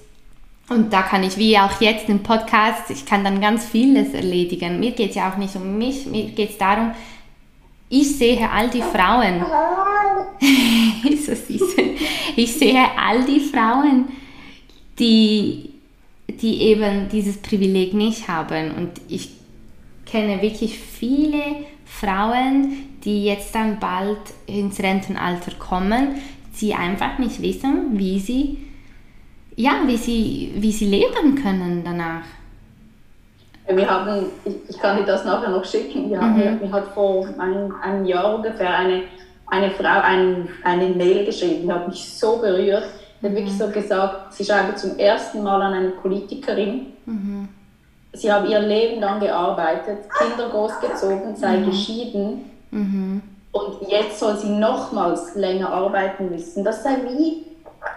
[0.69, 4.79] Und da kann ich, wie auch jetzt im Podcast, ich kann dann ganz vieles erledigen.
[4.79, 6.91] Mir geht es ja auch nicht um mich, mir geht es darum,
[7.89, 9.45] ich sehe all die Frauen,
[12.35, 14.09] ich sehe all die Frauen,
[14.99, 15.69] die,
[16.27, 18.71] die eben dieses Privileg nicht haben.
[18.71, 19.29] Und ich
[20.05, 21.41] kenne wirklich viele
[21.85, 26.15] Frauen, die jetzt dann bald ins Rentenalter kommen,
[26.59, 28.66] die einfach nicht wissen, wie sie
[29.57, 32.23] ja, wie sie, wie sie leben können danach.
[33.69, 36.59] Wir haben, ich, ich kann dir das nachher noch schicken, wir haben, Mhm.
[36.61, 39.03] mir hat vor ein, einem Jahr ungefähr eine,
[39.47, 42.85] eine Frau ein, eine Mail geschrieben, die hat mich so berührt.
[43.21, 43.57] Die hat wirklich Mhm.
[43.57, 46.87] so gesagt, sie schreibe zum ersten Mal an eine Politikerin.
[47.05, 47.49] Mhm.
[48.13, 53.21] Sie habe ihr Leben lang gearbeitet, Kinder großgezogen, sei geschieden Mhm.
[53.51, 56.63] und jetzt soll sie nochmals länger arbeiten müssen.
[56.63, 57.46] Das sei wie,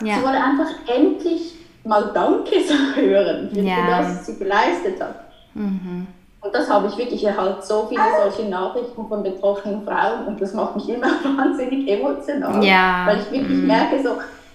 [0.00, 0.16] sie Ja.
[0.22, 2.57] wolle einfach endlich mal Danke
[2.94, 3.87] hören für Ja.
[4.00, 5.14] das, was sie geleistet hat.
[5.55, 6.07] Mhm.
[6.42, 10.55] Und das habe ich wirklich erhalten, so viele solche Nachrichten von betroffenen Frauen und das
[10.55, 12.64] macht mich immer wahnsinnig emotional.
[12.64, 13.03] Ja.
[13.07, 13.66] Weil ich wirklich Mhm.
[13.66, 14.11] merke, so,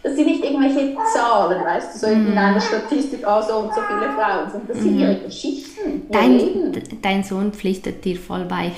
[0.05, 2.27] das sind nicht irgendwelche Zahlen, weißt du, so Mhm.
[2.33, 6.11] in einer Statistik, ah, so und so viele Frauen, sondern das sind ihre Geschichten, ihr
[6.11, 6.83] Dein, Leben.
[7.01, 8.71] dein Sohn pflichtet dir voll bei.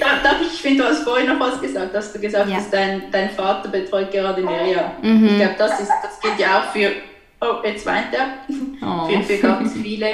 [0.00, 2.56] Darf ich, ich finde, du hast vorhin noch was gesagt, hast du gesagt, Ja.
[2.56, 4.90] dass dein, dein Vater betreut gerade Miriam.
[5.02, 5.26] Mhm.
[5.26, 6.90] Ich glaube, das, ist, das gilt ja auch für,
[7.40, 8.26] oh, jetzt weint er,
[8.84, 9.08] Oh.
[9.08, 10.06] für, für ganz viele.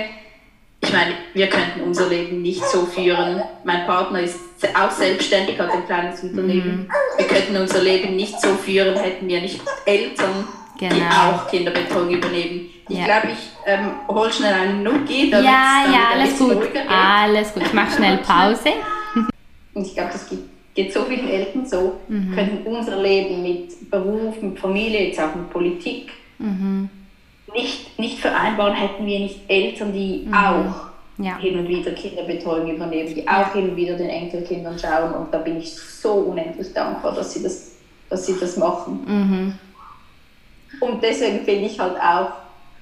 [0.88, 3.42] Ich meine, wir könnten unser Leben nicht so führen.
[3.62, 4.38] Mein Partner ist
[4.74, 6.88] auch selbstständig, hat ein kleines Unternehmen.
[6.88, 7.18] Mhm.
[7.18, 10.46] Wir könnten unser Leben nicht so führen, hätten wir nicht Eltern,
[10.81, 11.05] die Genau.
[11.35, 12.70] auch Kinderbetreuung übernehmen.
[12.88, 13.05] Ich Ja.
[13.05, 16.68] glaube, ich ähm, hole schnell einen Nuki, damit Ja, ja, ein alles bisschen gut.
[16.88, 17.62] Alles gut.
[17.66, 18.70] Ich mache schnell Pause.
[19.74, 20.38] Und ich glaube, das geht,
[20.74, 22.35] geht so vielen Eltern so, Mhm.
[22.35, 26.88] könnten unser Leben mit Beruf, mit Familie, jetzt auch mit Politik Mhm.
[27.54, 31.24] Nicht, nicht vereinbaren, hätten wir nicht Eltern, die auch Mhm.
[31.24, 31.37] Ja.
[31.38, 35.12] hin und wieder Kinderbetreuung übernehmen, die auch hin und wieder den Enkelkindern schauen.
[35.14, 37.72] Und da bin ich so unendlich dankbar, dass sie das,
[38.08, 39.00] dass sie das machen.
[39.06, 39.54] Mhm.
[40.80, 42.30] Und deswegen finde ich halt auch,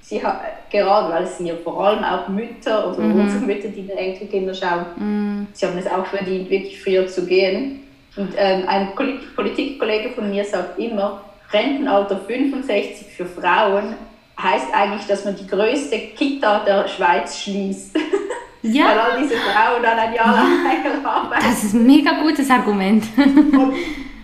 [0.02, 3.20] sie ha- gerade weil es sind ja vor allem auch Mütter oder Mhm.
[3.20, 5.46] unsere Mütter, die den Enkelkinder schauen, Mhm.
[5.52, 7.84] sie haben es auch verdient, wirklich früher zu gehen.
[8.16, 13.94] Und ähm, ein Poli- Politikkollege von mir sagt immer, Rentenalter 65 für Frauen
[14.40, 17.94] heißt eigentlich, dass man die größte Kita der Schweiz schließt.
[18.62, 21.44] Weil Ja, all diese Frauen dann ein Jahr lang arbeiten.
[21.46, 23.04] das ist ein mega gutes Argument.
[23.16, 23.74] Und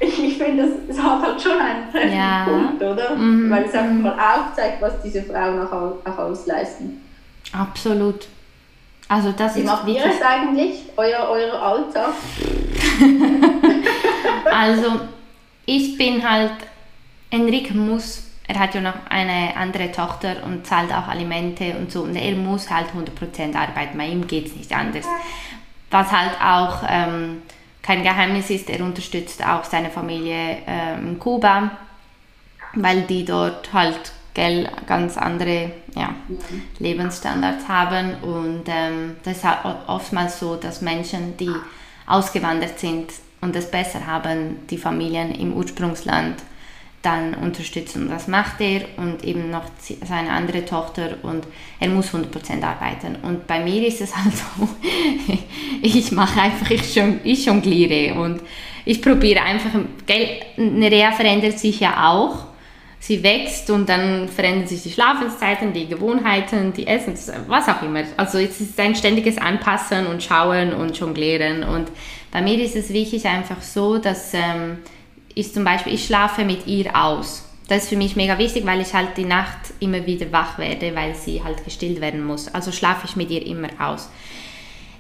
[0.01, 2.45] ich, ich finde, das, das hat halt schon einen treffenden Ja.
[2.45, 3.15] Punkt, oder?
[3.15, 7.01] Mhm, Weil es einfach mal aufzeigt, was diese Frauen auch, au- auch alles leisten.
[7.53, 8.27] Absolut.
[9.09, 12.13] Also das Wie ist macht ihr es eigentlich, euer, euer Alltag?
[14.51, 15.01] Also,
[15.67, 16.53] ich bin halt,
[17.31, 22.03] Enrique muss, er hat ja noch eine andere Tochter und zahlt auch Alimente und so,
[22.03, 25.07] und er muss halt 100% arbeiten, bei ihm geht es nicht anders.
[25.91, 27.43] Was halt auch ähm,
[27.81, 31.71] kein Geheimnis ist, er unterstützt auch seine Familie ähm, in Kuba,
[32.75, 36.15] weil die dort halt gell, ganz andere ja.
[36.79, 38.15] Lebensstandards haben.
[38.23, 39.47] Und ähm, das ist
[39.87, 41.53] oftmals so, dass Menschen, die
[42.07, 46.37] ausgewandert sind und es besser haben, die Familien im Ursprungsland
[47.03, 48.09] dann unterstützen.
[48.09, 49.65] Das macht er und eben noch
[50.07, 51.45] seine andere Tochter und
[51.81, 53.17] er muss 100% arbeiten.
[53.23, 54.69] Und bei mir ist es halt so,
[55.83, 58.41] ich mache einfach, ich, jongliere und
[58.85, 59.71] ich probiere einfach,
[60.57, 62.47] eine Reha verändert sich ja auch.
[63.01, 68.05] Sie wächst und dann verändern sich die Schlafenszeiten, die Gewohnheiten, die Essens, was auch immer.
[68.17, 71.65] Also es ist ein ständiges Anpassen und Schauen und Jonglieren.
[71.65, 71.89] Und
[72.31, 74.79] bei mir ist es wirklich einfach so, dass ähm,
[75.35, 77.45] ist zum Beispiel, ich schlafe mit ihr aus.
[77.69, 80.95] Das ist für mich mega wichtig, weil ich halt die Nacht immer wieder wach werde,
[80.95, 82.53] weil sie halt gestillt werden muss.
[82.53, 84.09] Also schlafe ich mit ihr immer aus.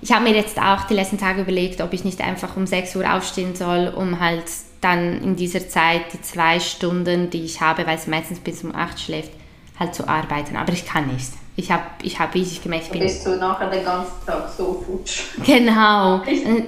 [0.01, 2.97] Ich habe mir jetzt auch die letzten Tage überlegt, ob ich nicht einfach um 6
[2.97, 4.45] Uhr aufstehen soll, um halt
[4.81, 8.75] dann in dieser Zeit die zwei Stunden, die ich habe, weil sie meistens bis um
[8.75, 9.31] 8 schläft,
[9.79, 10.57] halt zu arbeiten.
[10.57, 11.31] Aber ich kann nicht.
[11.55, 13.01] Ich habe, ich hab, wie ich gemerkt bin.
[13.03, 15.25] Bist du nachher den ganzen Tag so futsch?
[15.45, 16.23] Genau,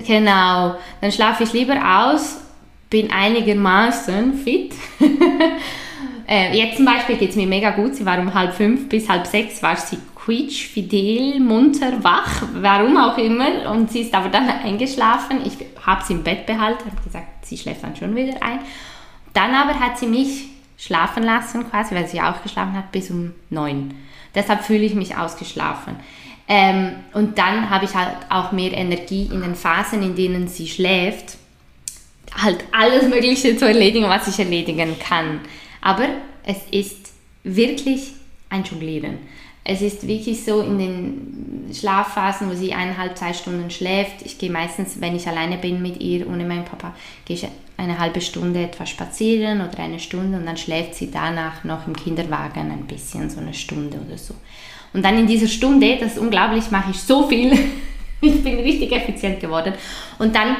[0.06, 0.76] genau.
[1.00, 2.36] Dann schlafe ich lieber aus
[2.94, 4.72] bin einigermaßen fit.
[6.28, 7.96] äh, jetzt zum Beispiel geht es mir mega gut.
[7.96, 12.96] Sie war um halb fünf bis halb sechs, war sie quietsch, fidel, munter, wach, warum
[12.96, 13.68] auch immer.
[13.72, 15.40] Und sie ist aber dann eingeschlafen.
[15.44, 15.54] Ich
[15.84, 18.60] habe sie im Bett behalten, habe gesagt, sie schläft dann schon wieder ein.
[19.32, 20.44] Dann aber hat sie mich
[20.78, 23.92] schlafen lassen, quasi, weil sie auch geschlafen hat, bis um neun.
[24.36, 25.96] Deshalb fühle ich mich ausgeschlafen.
[26.46, 30.68] Ähm, und dann habe ich halt auch mehr Energie in den Phasen, in denen sie
[30.68, 31.38] schläft
[32.36, 35.40] halt alles Mögliche zu erledigen, was ich erledigen kann.
[35.80, 36.08] Aber
[36.44, 37.12] es ist
[37.44, 38.12] wirklich
[38.50, 39.18] ein Jonglieren.
[39.66, 44.22] Es ist wirklich so in den Schlafphasen, wo sie eineinhalb, zwei Stunden schläft.
[44.24, 46.94] Ich gehe meistens, wenn ich alleine bin mit ihr, ohne meinen Papa,
[47.24, 51.64] gehe ich eine halbe Stunde etwa spazieren oder eine Stunde und dann schläft sie danach
[51.64, 54.34] noch im Kinderwagen ein bisschen, so eine Stunde oder so.
[54.92, 57.52] Und dann in dieser Stunde, das ist unglaublich, mache ich so viel.
[58.20, 59.72] ich bin richtig effizient geworden.
[60.18, 60.56] Und dann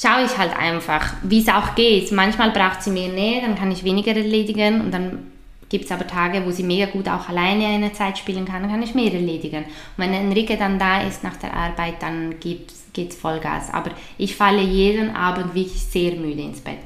[0.00, 2.10] schaue ich halt einfach, wie es auch geht.
[2.12, 5.30] Manchmal braucht sie mehr Nähe, dann kann ich weniger erledigen und dann
[5.68, 8.70] gibt es aber Tage, wo sie mega gut auch alleine eine Zeit spielen kann, dann
[8.70, 9.64] kann ich mehr erledigen.
[9.64, 13.72] Und wenn Enrique dann da ist nach der Arbeit, dann geht es Vollgas.
[13.72, 16.78] Aber ich falle jeden Abend wirklich sehr müde ins Bett.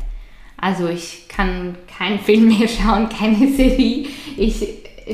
[0.61, 4.07] Also ich kann keinen Film mehr schauen, keine Serie.
[4.37, 4.67] Ich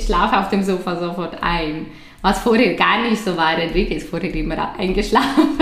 [0.05, 1.87] schlafe auf dem Sofa sofort ein.
[2.23, 3.57] Was vorher gar nicht so war.
[3.57, 5.59] Enrique ist vorher immer eingeschlafen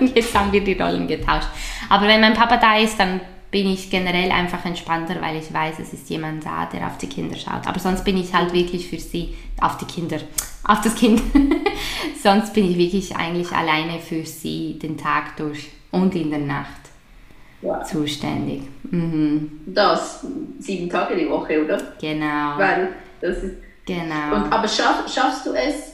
[0.14, 1.48] jetzt haben wir die Rollen getauscht.
[1.88, 5.78] Aber wenn mein Papa da ist, dann bin ich generell einfach entspannter, weil ich weiß,
[5.78, 7.66] es ist jemand da, der auf die Kinder schaut.
[7.66, 10.18] Aber sonst bin ich halt wirklich für sie, auf die Kinder,
[10.64, 11.22] auf das Kind.
[12.22, 16.80] sonst bin ich wirklich eigentlich alleine für sie den Tag durch und in der Nacht
[17.62, 17.82] wow.
[17.84, 18.62] zuständig.
[18.90, 19.60] Mhm.
[19.66, 20.26] Das
[20.58, 21.78] sieben Tage die Woche, oder?
[22.00, 22.58] Genau.
[22.58, 22.88] Weil
[23.20, 23.56] das ist
[23.86, 24.34] Genau.
[24.34, 25.92] Und, aber schaff, schaffst du es,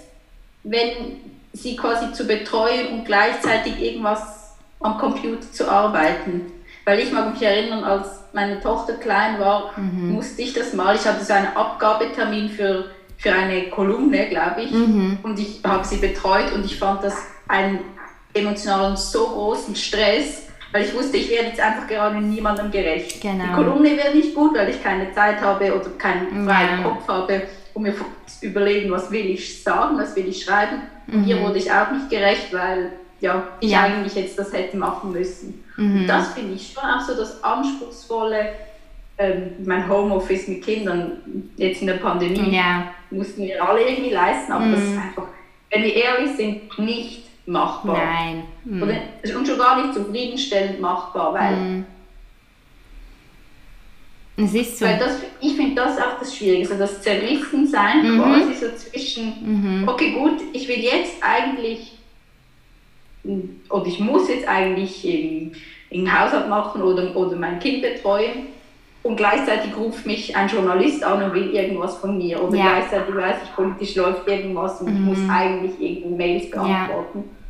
[0.65, 1.21] wenn
[1.53, 6.53] sie quasi zu betreuen und gleichzeitig irgendwas am Computer zu arbeiten.
[6.85, 10.13] Weil ich mag mich erinnern, als meine Tochter klein war, mhm.
[10.13, 12.87] musste ich das mal, ich hatte so einen Abgabetermin für,
[13.19, 15.19] für eine Kolumne, glaube ich, mhm.
[15.23, 17.81] und ich habe sie betreut und ich fand das einen
[18.35, 23.21] emotionalen so großen Stress, weil ich wusste, ich werde jetzt einfach gerade niemandem gerecht.
[23.21, 23.45] Genau.
[23.45, 26.83] Die Kolumne wird nicht gut, weil ich keine Zeit habe oder keinen freien ja.
[26.83, 27.43] Kopf habe
[27.75, 27.95] um mir
[28.27, 30.83] zu überlegen, was will ich sagen, was will ich schreiben.
[31.07, 31.25] Mhm.
[31.25, 33.83] Hier wurde ich auch nicht gerecht, weil ja, ich ja.
[33.83, 35.65] eigentlich jetzt das hätte machen müssen.
[35.77, 36.07] Mhm.
[36.07, 38.53] Das finde ich schon auch so das Anspruchsvolle.
[39.19, 41.19] Ähm, mein Homeoffice mit Kindern
[41.57, 42.89] jetzt in der Pandemie ja.
[43.11, 44.73] mussten wir alle irgendwie leisten, aber mhm.
[44.73, 45.27] das ist einfach,
[45.71, 47.99] wenn wir ehrlich sind, nicht machbar.
[47.99, 48.45] Nein.
[48.65, 48.83] Mhm.
[48.83, 51.85] Oder, und schon gar nicht zufriedenstellend machbar, weil mhm.
[54.45, 54.87] Es ist so.
[54.87, 58.21] Weil das, ich finde das auch das Schwierige, so das Zerrissensein mhm.
[58.21, 59.89] quasi so zwischen, mhm.
[59.89, 61.99] okay gut, ich will jetzt eigentlich,
[63.71, 65.05] oder ich muss jetzt eigentlich
[65.93, 68.47] einen Haushalt machen oder, oder mein Kind betreuen
[69.03, 72.79] und gleichzeitig ruft mich ein Journalist an und will irgendwas von mir oder ja.
[72.79, 74.97] gleichzeitig weiß ich, politisch läuft irgendwas und mhm.
[74.97, 75.31] ich muss mhm.
[75.31, 77.19] eigentlich irgendwie Mails beantworten.
[77.19, 77.42] Ja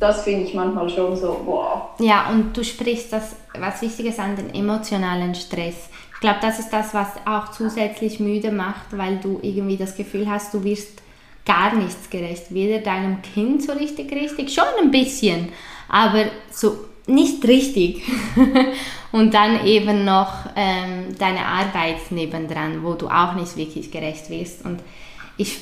[0.00, 1.90] das finde ich manchmal schon so, wow.
[1.98, 5.88] Ja, und du sprichst das, was Wichtiges an, den emotionalen Stress.
[6.14, 10.28] Ich glaube, das ist das, was auch zusätzlich müde macht, weil du irgendwie das Gefühl
[10.28, 11.02] hast, du wirst
[11.44, 12.46] gar nichts gerecht.
[12.48, 15.50] Weder deinem Kind so richtig richtig, schon ein bisschen,
[15.88, 18.02] aber so nicht richtig.
[19.12, 24.64] und dann eben noch ähm, deine Arbeit nebendran, wo du auch nicht wirklich gerecht wirst.
[24.64, 24.80] Und
[25.36, 25.58] ich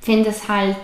[0.00, 0.76] finde es halt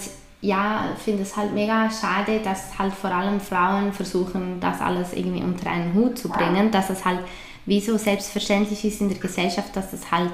[0.45, 5.43] ja, finde es halt mega schade, dass halt vor allem Frauen versuchen, das alles irgendwie
[5.43, 7.21] unter einen Hut zu bringen, dass es halt
[7.65, 10.31] wie so selbstverständlich ist in der Gesellschaft, dass es halt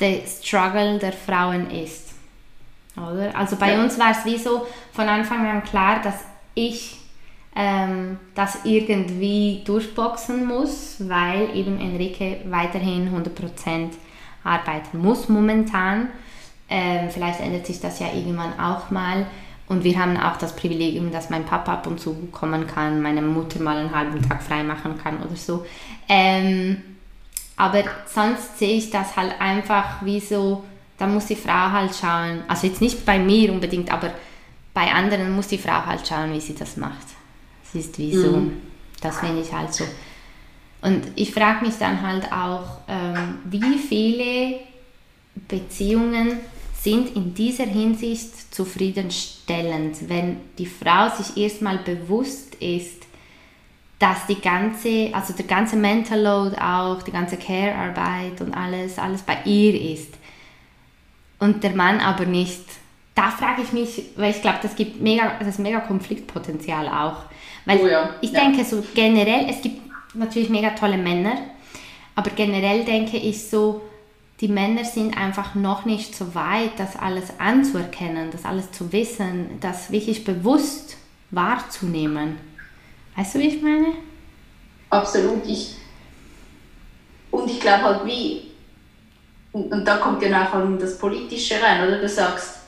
[0.00, 2.12] der Struggle der Frauen ist.
[2.94, 3.34] Oder?
[3.34, 3.82] Also bei ja.
[3.82, 6.16] uns war es wie so von Anfang an klar, dass
[6.54, 6.98] ich
[7.56, 13.92] ähm, das irgendwie durchboxen muss, weil eben Enrique weiterhin 100%
[14.44, 16.08] arbeiten muss momentan.
[16.68, 19.26] Ähm, vielleicht ändert sich das ja irgendwann auch mal.
[19.66, 23.22] Und wir haben auch das Privilegium, dass mein Papa ab und zu kommen kann, meine
[23.22, 25.64] Mutter mal einen halben Tag frei machen kann oder so.
[26.08, 26.82] Ähm,
[27.56, 30.64] aber sonst sehe ich das halt einfach wie so,
[30.98, 34.12] da muss die Frau halt schauen, also jetzt nicht bei mir unbedingt, aber
[34.74, 37.06] bei anderen muss die Frau halt schauen, wie sie das macht.
[37.64, 38.60] Es ist wie so, mhm.
[39.00, 39.84] das finde ich halt so.
[40.82, 44.60] Und ich frage mich dann halt auch, ähm, wie viele
[45.48, 46.40] Beziehungen
[46.84, 53.04] sind in dieser Hinsicht zufriedenstellend, wenn die Frau sich erstmal bewusst ist,
[53.98, 59.22] dass die ganze, also der ganze Mental Load auch, die ganze Care-Arbeit und alles, alles
[59.22, 60.12] bei ihr ist.
[61.38, 62.64] Und der Mann aber nicht.
[63.14, 67.22] Da frage ich mich, weil ich glaube, das gibt mega, das mega Konfliktpotenzial auch.
[67.64, 68.40] Weil oh ja, ich ja.
[68.40, 69.80] denke so generell, es gibt
[70.12, 71.36] natürlich mega tolle Männer,
[72.14, 73.80] aber generell denke ich so,
[74.40, 79.58] die Männer sind einfach noch nicht so weit, das alles anzuerkennen, das alles zu wissen,
[79.60, 80.96] das wirklich bewusst
[81.30, 82.38] wahrzunehmen.
[83.16, 83.94] Weißt du, wie ich meine?
[84.90, 85.46] Absolut.
[85.46, 85.76] Ich,
[87.30, 88.50] und ich glaube halt, wie,
[89.52, 92.00] und, und da kommt ja nachher das Politische rein, oder?
[92.00, 92.60] Du sagst,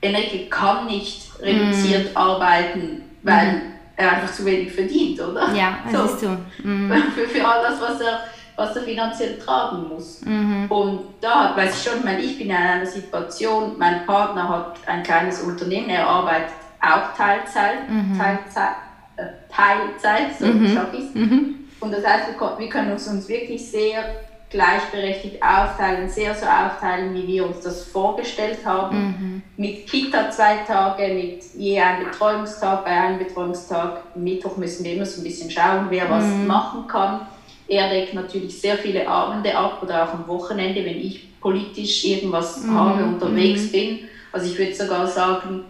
[0.00, 2.16] Enrique kann nicht reduziert mm.
[2.16, 3.62] arbeiten, weil mm.
[3.96, 5.52] er einfach zu wenig verdient, oder?
[5.54, 6.14] Ja, das so.
[6.14, 6.28] ist so.
[6.68, 6.92] Mm.
[7.14, 8.24] Für, für all das, was er,
[8.56, 10.22] was er finanziell tragen muss.
[10.22, 10.68] -hmm.
[10.68, 14.76] Und da weiß ich schon, ich meine, ich bin in einer Situation, mein Partner hat
[14.86, 18.18] ein kleines Unternehmen, er arbeitet auch Teilzeit, -hmm.
[18.18, 18.76] Teilzeit
[19.16, 20.74] äh, Teilzeit, so mhm.
[20.74, 21.14] schaffe ich.
[21.14, 21.56] Mhm.
[21.80, 24.04] Und das heißt, wir können uns, uns wirklich sehr
[24.50, 28.96] gleichberechtigt aufteilen, sehr so aufteilen, wie wir uns das vorgestellt haben.
[28.96, 29.42] Mhm.
[29.56, 35.06] Mit Kita zwei Tage, mit je einem Betreuungstag, bei einem Betreuungstag, Mittwoch müssen wir immer
[35.06, 36.46] so ein bisschen schauen, wer was mhm.
[36.46, 37.26] machen kann.
[37.72, 42.62] Er deckt natürlich sehr viele Abende ab oder auch am Wochenende, wenn ich politisch irgendwas
[42.62, 42.74] mhm.
[42.74, 43.72] habe, unterwegs mhm.
[43.72, 43.98] bin.
[44.30, 45.64] Also ich würde sogar sagen,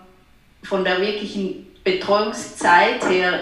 [0.65, 3.38] von der wirklichen Betreuungszeit her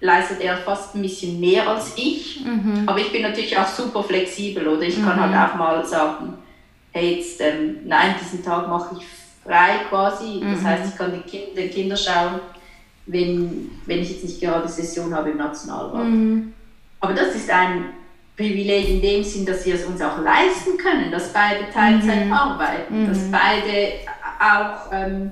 [0.00, 2.44] leistet er fast ein bisschen mehr als ich.
[2.44, 2.82] Mhm.
[2.84, 4.82] Aber ich bin natürlich auch super flexibel, oder?
[4.82, 5.38] Ich kann halt mhm.
[5.38, 6.34] auch mal sagen,
[6.90, 9.06] hey, jetzt, ähm, nein, diesen Tag mache ich
[9.44, 10.40] frei quasi.
[10.40, 10.64] Das mhm.
[10.64, 12.40] heißt, ich kann den, kind, den Kindern schauen,
[13.06, 16.06] wenn, wenn ich jetzt nicht gerade Session habe im Nationalrat.
[16.06, 16.54] Mhm.
[16.98, 17.99] Aber das ist ein
[18.40, 22.32] Privileg in dem Sinn, dass wir es uns auch leisten können, dass beide Teilzeit mhm.
[22.32, 23.32] arbeiten, dass mhm.
[23.32, 23.92] beide
[24.40, 25.30] auch ähm,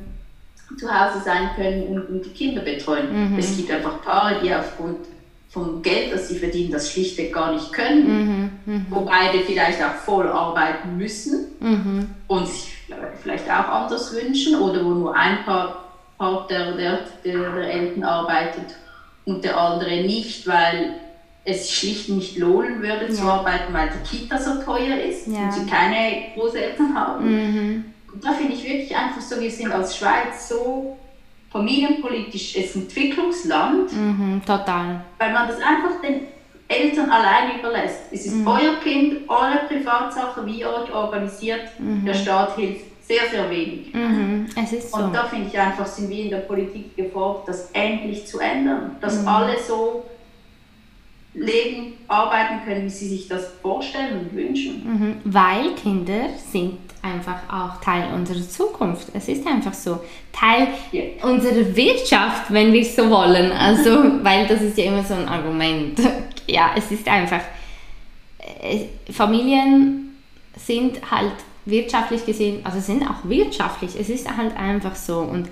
[0.78, 3.32] zu Hause sein können und, und die Kinder betreuen.
[3.32, 3.38] Mhm.
[3.38, 5.06] Es gibt einfach Paare, die aufgrund
[5.48, 8.74] vom Geld, das sie verdienen, das schlichtweg gar nicht können, mhm.
[8.74, 8.86] Mhm.
[8.90, 12.10] wo beide vielleicht auch voll arbeiten müssen mhm.
[12.26, 12.74] und sich
[13.22, 15.84] vielleicht auch anders wünschen oder wo nur ein Paar,
[16.18, 18.76] Part der, der, der Eltern arbeitet
[19.24, 21.00] und der andere nicht, weil
[21.48, 23.14] es schlicht nicht lohnen würde ja.
[23.14, 25.44] zu arbeiten, weil die Kita so teuer ist ja.
[25.44, 27.24] und sie keine Großeltern haben.
[27.24, 27.84] Mhm
[28.22, 30.96] da finde ich wirklich einfach so, wir sind als Schweiz so
[31.50, 33.92] familienpolitisch ein Entwicklungsland.
[33.92, 35.04] Mhm, total.
[35.18, 36.28] Weil man das einfach den
[36.68, 38.00] Eltern allein überlässt.
[38.10, 38.46] Es ist mhm.
[38.46, 41.62] euer Kind, eure Privatsache, wie ihr euch organisiert.
[41.78, 42.04] Mhm.
[42.04, 43.94] Der Staat hilft sehr, sehr wenig.
[43.94, 44.98] Mhm, es ist so.
[44.98, 48.96] Und da finde ich einfach, sind wir in der Politik gefordert, das endlich zu ändern.
[49.00, 49.28] Dass mhm.
[49.28, 50.04] alle so
[51.38, 54.82] leben, arbeiten können, wie sie sich das vorstellen und wünschen.
[54.84, 59.08] Mhm, weil Kinder sind einfach auch Teil unserer Zukunft.
[59.14, 60.00] Es ist einfach so.
[60.32, 61.04] Teil yeah.
[61.22, 63.52] unserer Wirtschaft, wenn wir es so wollen.
[63.52, 63.90] Also,
[64.22, 66.00] weil das ist ja immer so ein Argument.
[66.46, 67.40] Ja, es ist einfach.
[68.60, 70.16] Äh, Familien
[70.56, 71.34] sind halt
[71.66, 73.94] wirtschaftlich gesehen, also sind auch wirtschaftlich.
[73.98, 75.18] Es ist halt einfach so.
[75.18, 75.48] Und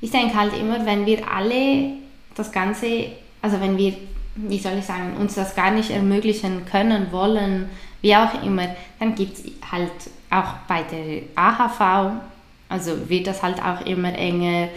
[0.00, 1.92] ich denke halt immer, wenn wir alle
[2.34, 3.06] das Ganze,
[3.42, 3.94] also wenn wir
[4.34, 7.68] wie soll ich sagen, uns das gar nicht ermöglichen können, wollen,
[8.00, 9.90] wie auch immer, dann gibt es halt
[10.30, 12.14] auch bei der AHV,
[12.68, 14.68] also wird das halt auch immer enger,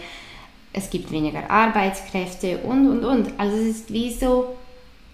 [0.72, 3.32] es gibt weniger Arbeitskräfte und, und, und.
[3.38, 4.56] Also es ist wie so,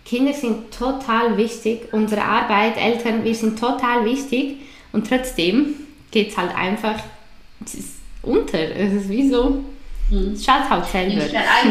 [0.05, 4.57] Kinder sind total wichtig, unsere Arbeit, Eltern, wir sind total wichtig
[4.93, 5.75] und trotzdem
[6.11, 6.97] geht es halt einfach
[8.23, 8.59] unter.
[8.59, 9.65] Es ist wie so,
[10.13, 10.37] Mhm.
[10.39, 11.23] Schaut halt selber.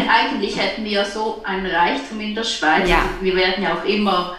[0.09, 2.89] Eigentlich hätten wir ja so ein Reichtum in der Schweiz.
[2.89, 3.03] Ja.
[3.21, 4.35] Wir werden ja auch immer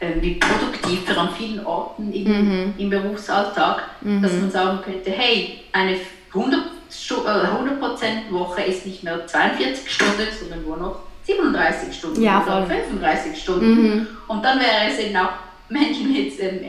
[0.00, 2.74] äh, wie produktiver an vielen Orten im, mhm.
[2.76, 4.22] im Berufsalltag, mhm.
[4.22, 5.96] dass man sagen könnte, hey, eine
[6.32, 12.42] 100%, 100 äh, Woche ist nicht mehr 42 Stunden, sondern nur noch 37 Stunden ja,
[12.42, 13.70] oder 35 Stunden.
[13.70, 14.06] Mhm.
[14.26, 15.30] Und dann wäre es eben auch
[15.68, 16.60] Menschen mit ähm,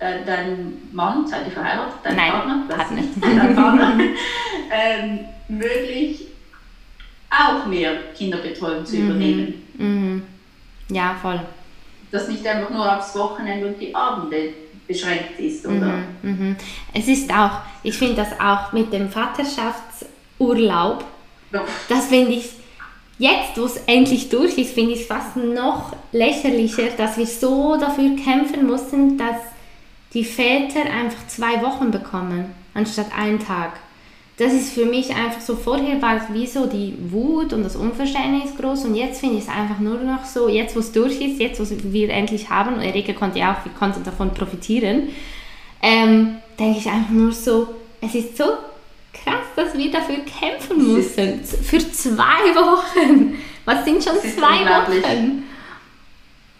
[0.00, 2.98] dein, dein Mann, seid ihr verheiratet, dein Nein, Partner, Partner.
[2.98, 3.98] ist dein Partner,
[4.72, 6.26] ähm, möglich,
[7.30, 9.62] auch mehr Kinderbetreuung zu übernehmen.
[9.78, 10.22] Mhm.
[10.90, 11.40] Ja, voll.
[12.10, 14.50] Dass nicht einfach nur aufs Wochenende und die Abende
[14.86, 15.98] beschränkt ist, oder?
[16.22, 16.56] Mhm.
[16.94, 21.04] Es ist auch, ich finde das auch mit dem Vaterschaftsurlaub,
[21.52, 21.64] Ja.
[21.88, 22.50] das finde ich,
[23.18, 27.76] jetzt wo es endlich durch ist, finde ich es fast noch lächerlicher, dass wir so
[27.76, 29.36] dafür kämpfen mussten, dass
[30.14, 33.72] die Väter einfach zwei Wochen bekommen, anstatt einen Tag.
[34.38, 37.74] Das ist für mich einfach so, vorher war es wie so die Wut und das
[37.74, 41.20] Unverständnis groß und jetzt finde ich es einfach nur noch so, jetzt wo es durch
[41.22, 45.08] ist, jetzt wo wir endlich haben, und Erika konnte ja auch, wir konnten davon profitieren,
[45.80, 47.68] ähm, denke ich einfach nur so,
[48.02, 48.44] es ist so
[49.14, 51.42] krass, dass wir dafür kämpfen mussten.
[51.42, 53.36] Für zwei Wochen.
[53.64, 54.64] Was sind schon zwei.
[54.64, 55.44] Wochen?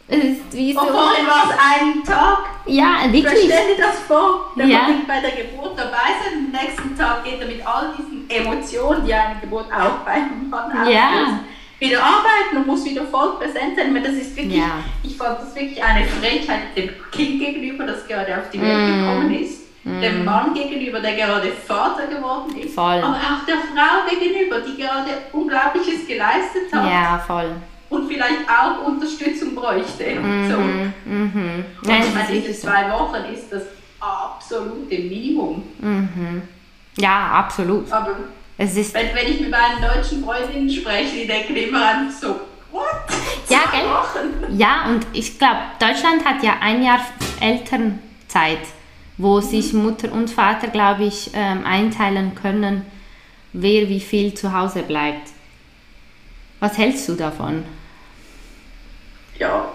[0.08, 0.80] Es ist wie so.
[0.80, 2.38] Und vorhin war es einen Tag.
[2.66, 3.44] Ja, wirklich.
[3.52, 4.78] Stell dir das vor, der Ja.
[4.80, 6.46] kann nicht bei der Geburt dabei sein.
[6.46, 10.70] Am nächsten Tag geht er mit all diesen Emotionen, die eine Geburt auch beim Mann
[10.88, 11.08] Ja.
[11.10, 11.40] auslöst,
[11.80, 13.94] wieder arbeiten und muss wieder voll präsent sein.
[14.02, 14.78] Das ist wirklich, Ja.
[15.02, 19.00] ich fand das wirklich eine Frechheit dem Kind gegenüber, das gerade auf die Welt Mm.
[19.00, 19.62] gekommen ist.
[19.84, 22.74] Dem Mann gegenüber, der gerade Vater geworden ist.
[22.74, 22.94] Voll.
[23.00, 27.50] Aber auch der Frau gegenüber, die gerade Unglaubliches geleistet hat Ja, voll.
[27.90, 30.04] Und vielleicht auch Unterstützung bräuchte.
[30.48, 30.58] So.
[30.58, 30.92] Mhm.
[31.04, 31.64] Mhm.
[31.82, 33.62] Und Nein, ich meine, diese zwei Wochen ist das
[34.00, 35.62] absolute Minimum.
[35.78, 36.42] Mhm.
[36.98, 37.90] Ja, absolut.
[37.92, 38.16] Aber
[38.58, 38.94] Es ist.
[38.94, 42.40] wenn, wenn ich mit meinen deutschen Freundinnen spreche, die denken immer einfach so,
[42.72, 42.84] what?
[43.48, 43.88] Ja, Zwei gell?
[43.90, 44.58] Wochen?
[44.58, 47.00] Ja, und ich glaube, Deutschland hat ja ein Jahr
[47.40, 48.60] Elternzeit,
[49.18, 52.84] wo sich Mutter und Vater, glaube ich, ähm, einteilen können,
[53.52, 55.30] wer wie viel zu Hause bleibt.
[56.60, 57.64] Was hältst du davon?
[59.38, 59.68] Ja,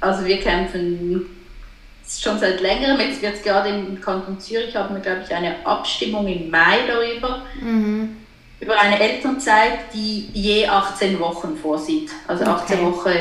[0.00, 1.26] also wir kämpfen
[2.08, 3.00] schon seit längerem.
[3.00, 7.42] Jetzt wird gerade im Kanton Zürich haben wir, glaube ich, eine Abstimmung im Mai darüber.
[7.60, 8.16] Mhm.
[8.60, 12.10] Über eine Elternzeit, die je 18 Wochen vorsieht.
[12.28, 12.86] Also 18 Okay.
[12.86, 13.18] Wochen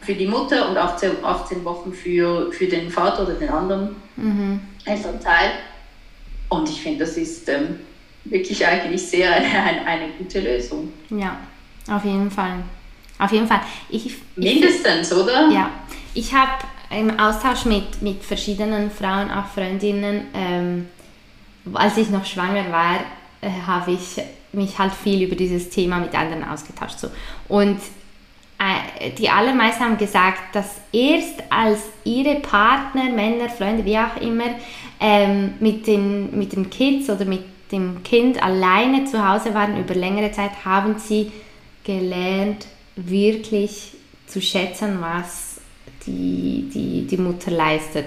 [0.00, 4.60] für die Mutter und 18, 18 Wochen für, für den Vater oder den anderen Mhm.
[4.84, 5.50] Elternteil.
[6.48, 7.78] Und ich finde, das ist ähm,
[8.24, 10.92] wirklich eigentlich sehr eine, eine, eine gute Lösung.
[11.10, 11.36] Ja,
[11.88, 12.62] auf jeden Fall.
[13.20, 13.60] Auf jeden Fall.
[13.88, 15.48] Ich, ich, Mindestens, oder?
[15.50, 15.70] Ja,
[16.14, 16.52] ich habe
[16.90, 20.88] im Austausch mit, mit verschiedenen Frauen, auch Freundinnen, ähm,
[21.74, 22.96] als ich noch schwanger war,
[23.40, 26.98] äh, habe ich mich halt viel über dieses Thema mit anderen ausgetauscht.
[26.98, 27.08] So.
[27.48, 27.78] Und
[28.58, 34.54] äh, die allermeisten haben gesagt, dass erst als ihre Partner, Männer, Freunde, wie auch immer,
[34.98, 39.94] ähm, mit, den, mit den Kids oder mit dem Kind alleine zu Hause waren über
[39.94, 41.30] längere Zeit, haben sie
[41.84, 42.66] gelernt,
[43.08, 43.92] wirklich
[44.26, 45.56] zu schätzen, was
[46.06, 48.06] die, die, die Mutter leistet.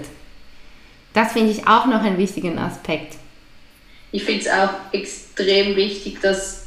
[1.12, 3.16] Das finde ich auch noch einen wichtigen Aspekt.
[4.10, 6.66] Ich finde es auch extrem wichtig, dass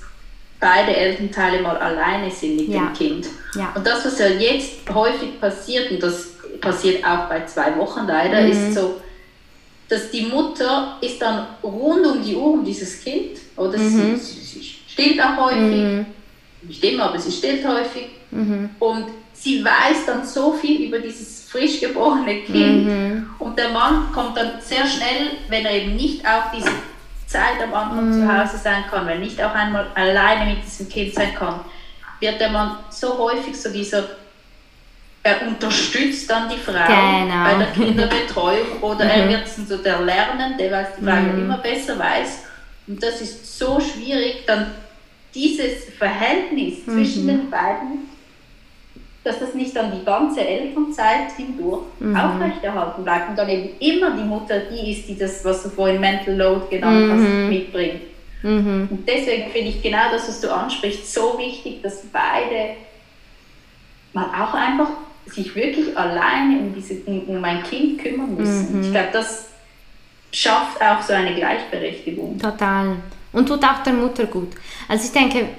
[0.59, 2.87] beide Elternteile mal alleine sind mit Ja.
[2.87, 3.27] dem Kind.
[3.55, 3.71] Ja.
[3.75, 6.29] Und das, was ja jetzt häufig passiert, und das
[6.61, 8.51] passiert auch bei zwei Wochen leider, Mhm.
[8.51, 9.01] ist so,
[9.89, 14.17] dass die Mutter ist dann rund um die Uhr um dieses Kind, oder Mhm.
[14.17, 16.05] sie, sie, sie stillt auch häufig,
[16.63, 18.69] nicht immer, aber sie stillt häufig, Mhm.
[18.79, 22.85] und sie weiß dann so viel über dieses frisch geborene Kind.
[22.87, 23.29] Mhm.
[23.39, 26.69] Und der Mann kommt dann sehr schnell, wenn er eben nicht auch diese
[27.27, 28.13] Zeit am Anfang Mhm.
[28.13, 31.59] zu Hause sein kann, wenn er nicht auch einmal alleine mit diesem Kind sein kann,
[32.19, 34.03] wird der Mann so häufig so dieser,
[35.23, 37.43] er unterstützt dann die Frau Genau.
[37.43, 39.29] bei der Kinderbetreuung oder er Mhm.
[39.29, 42.43] wird so der Lernende, weil die Frau ja immer besser weiß.
[42.87, 44.71] Und das ist so schwierig, dann
[45.35, 46.93] dieses Verhältnis Mhm.
[46.93, 48.09] zwischen den beiden
[49.23, 52.15] dass das nicht dann die ganze Elternzeit hindurch Mhm.
[52.15, 55.99] aufrechterhalten bleibt und dann eben immer die Mutter die ist, die das, was du vorhin
[55.99, 57.49] Mental Load genannt hast, Mhm.
[57.49, 58.01] mitbringt.
[58.43, 58.87] Mhm.
[58.89, 62.75] Und deswegen finde ich genau das, was du ansprichst, so wichtig, dass beide
[64.13, 64.89] mal auch einfach
[65.25, 68.77] sich wirklich alleine um, diese, um, ein Kind kümmern müssen.
[68.77, 68.83] Mhm.
[68.83, 69.49] Ich glaube, das
[70.31, 72.39] schafft auch so eine Gleichberechtigung.
[72.39, 72.95] Total.
[73.33, 74.49] Und tut auch der Mutter gut.
[74.87, 75.49] Also ich denke,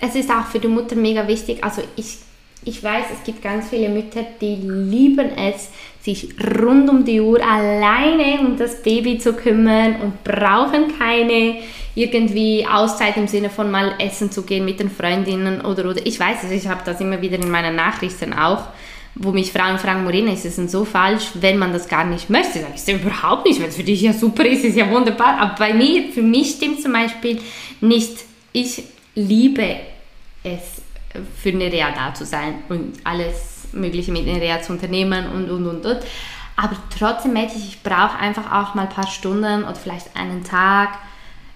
[0.00, 1.62] es ist auch für die Mutter mega wichtig.
[1.62, 2.18] Also ich,
[2.64, 5.70] ich weiß, es gibt ganz viele Mütter, die lieben es,
[6.02, 6.28] sich
[6.60, 11.58] rund um die Uhr alleine um das Baby zu kümmern und brauchen keine
[11.94, 16.04] irgendwie Auszeit im Sinne von mal essen zu gehen mit den Freundinnen oder oder.
[16.04, 18.64] Ich weiß es, ich habe das immer wieder in meinen Nachrichten auch
[19.14, 22.30] wo mich Frauen fragen, Morena, ist es denn so falsch, wenn man das gar nicht
[22.30, 22.60] möchte?
[22.60, 25.38] Sag ich, überhaupt nicht, wenn es für dich ja super ist, ist ja wunderbar.
[25.38, 27.38] Aber bei mir, für mich stimmt zum Beispiel
[27.80, 28.82] nicht, ich
[29.14, 29.76] liebe
[30.42, 30.81] es,
[31.36, 35.50] für eine Reha da zu sein und alles Mögliche mit einer Reha zu unternehmen und,
[35.50, 36.02] und, und, und.
[36.56, 40.44] aber trotzdem merke ich, ich brauche einfach auch mal ein paar Stunden oder vielleicht einen
[40.44, 40.98] Tag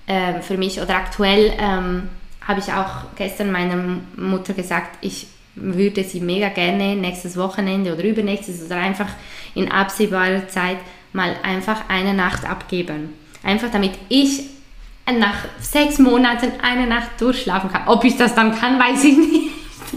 [0.09, 0.80] ähm, für mich.
[0.80, 2.09] Oder aktuell ähm,
[2.46, 3.76] habe ich auch gestern meiner
[4.16, 5.26] Mutter gesagt, ich
[5.57, 9.09] würde sie mega gerne nächstes Wochenende oder übernächstes oder einfach
[9.54, 10.76] in absehbarer Zeit
[11.12, 13.14] mal einfach eine Nacht abgeben.
[13.42, 14.44] Einfach damit ich
[15.12, 17.82] nach sechs Monaten eine Nacht durchschlafen kann.
[17.86, 19.50] Ob ich das dann kann, weiß ich nicht.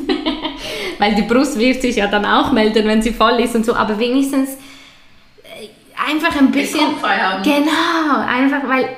[1.00, 3.74] Weil die Brust wird sich ja dann auch melden, wenn sie voll ist und so.
[3.74, 4.52] Aber wenigstens
[5.44, 5.70] äh,
[6.12, 6.82] einfach ein bisschen.
[7.44, 8.90] Genau, einfach weil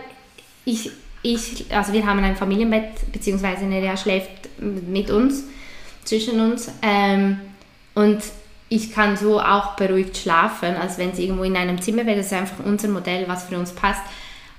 [0.65, 0.91] ich,
[1.21, 5.45] ich, also wir haben ein Familienbett, beziehungsweise Nerea schläft mit uns,
[6.03, 6.71] zwischen uns.
[6.81, 7.39] Ähm,
[7.93, 8.21] und
[8.69, 12.17] ich kann so auch beruhigt schlafen, als wenn sie irgendwo in einem Zimmer wäre.
[12.17, 14.01] Das ist einfach unser Modell, was für uns passt.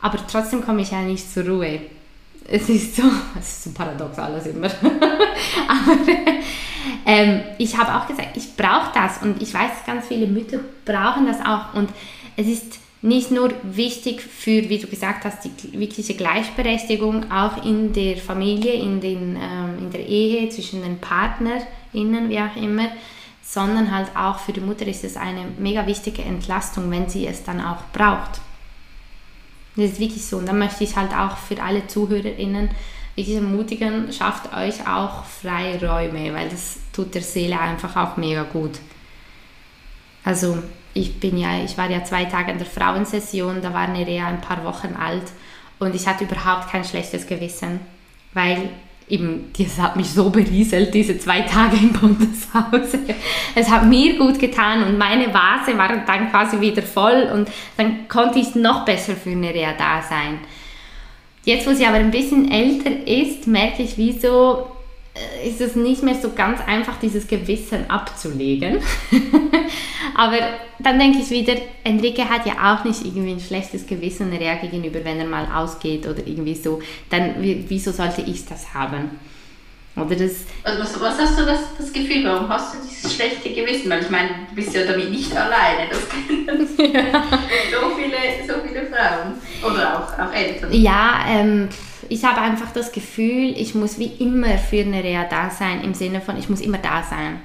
[0.03, 1.81] Aber trotzdem komme ich ja nicht zur Ruhe.
[2.49, 3.05] Es ist so,
[3.39, 4.67] es ist so paradox alles immer.
[5.69, 5.97] Aber
[7.07, 11.27] ähm, ich habe auch gesagt, ich brauche das und ich weiß, ganz viele Mütter brauchen
[11.27, 11.75] das auch.
[11.75, 11.89] Und
[12.37, 17.93] es ist nicht nur wichtig für, wie du gesagt hast, die wirkliche Gleichberechtigung auch in
[17.93, 22.89] der Familie, in, den, ähm, in der Ehe, zwischen den PartnerInnen, wie auch immer,
[23.43, 27.43] sondern halt auch für die Mutter ist es eine mega wichtige Entlastung, wenn sie es
[27.43, 28.41] dann auch braucht.
[29.77, 30.39] Das ist wirklich so.
[30.39, 32.71] Und dann möchte ich halt auch für alle ZuhörerInnen
[33.15, 38.79] wirklich ermutigen, schafft euch auch Freiräume, weil das tut der Seele einfach auch mega gut.
[40.25, 40.63] Also
[40.95, 44.41] ich bin ja, ich war ja zwei Tage in der Frauensession, da war Nerea ein
[44.41, 45.25] paar Wochen alt
[45.79, 47.81] und ich hatte überhaupt kein schlechtes Gewissen,
[48.35, 48.71] weil
[49.13, 52.99] eben, das hat mich so berieselt, diese zwei Tage im Bundeshaus.
[53.55, 58.09] Es hat mir gut getan und meine Vase war dann quasi wieder voll und dann
[58.09, 60.39] konnte ich noch besser für Nerea da sein.
[61.45, 64.67] Jetzt, wo sie aber ein bisschen älter ist, merke ich, wieso
[65.45, 68.81] ist es nicht mehr so ganz einfach, dieses Gewissen abzulegen.
[70.15, 70.39] Aber
[70.79, 71.55] dann denke ich wieder,
[71.85, 76.07] Enrique hat ja auch nicht irgendwie ein schlechtes Gewissen Rea gegenüber, wenn er mal ausgeht
[76.07, 76.81] oder irgendwie so.
[77.11, 79.11] Dann wieso sollte ich das haben?
[79.95, 83.51] Oder das also was, was hast du das, das Gefühl, warum hast du dieses schlechte
[83.51, 83.91] Gewissen?
[83.91, 85.91] Weil ich meine, du bist ja damit nicht alleine.
[85.91, 87.03] Das ja.
[87.71, 90.73] so, viele, so viele Frauen oder auch, auch Eltern.
[90.73, 91.69] Ja, ähm,
[92.13, 95.95] ich habe einfach das Gefühl, ich muss wie immer für eine Rea da sein, im
[95.95, 97.41] Sinne von, ich muss immer da sein.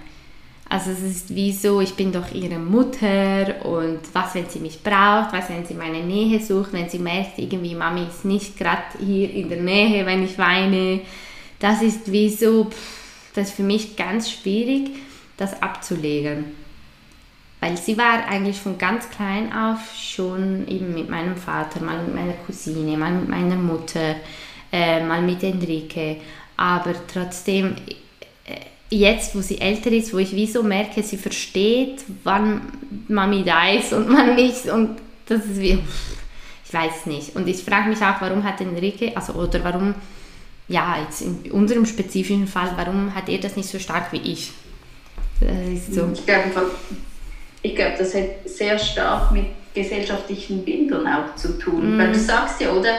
[0.69, 4.83] Also es ist wie so, ich bin doch ihre Mutter und was, wenn sie mich
[4.83, 8.83] braucht, was, wenn sie meine Nähe sucht, wenn sie merkt, irgendwie Mami ist nicht gerade
[8.99, 10.99] hier in der Nähe, wenn ich weine.
[11.59, 14.89] Das ist wie so, pff, das ist für mich ganz schwierig,
[15.37, 16.43] das abzulegen.
[17.61, 22.13] Weil sie war eigentlich von ganz klein auf schon eben mit meinem Vater, mal mit
[22.13, 24.17] meiner Cousine, mal mit meiner Mutter,
[24.71, 26.17] äh, mal mit Enrique.
[26.55, 27.75] Aber trotzdem,
[28.45, 28.55] äh,
[28.89, 32.61] jetzt, wo sie älter ist, wo ich wieso merke, sie versteht, wann
[33.07, 34.65] Mami da ist und wann nicht.
[34.65, 34.97] Und
[35.27, 35.79] das ist wie,
[36.65, 37.35] ich weiß nicht.
[37.35, 39.95] Und ich frage mich auch, warum hat Enrique, also oder warum,
[40.67, 44.51] ja, jetzt in unserem spezifischen Fall, warum hat er das nicht so stark wie ich?
[45.91, 46.09] So.
[46.13, 46.71] Ich glaube,
[47.61, 51.95] ich das hat sehr stark mit gesellschaftlichen Bildern auch zu tun.
[51.95, 51.99] Mm.
[51.99, 52.97] Weil du sagst ja, oder?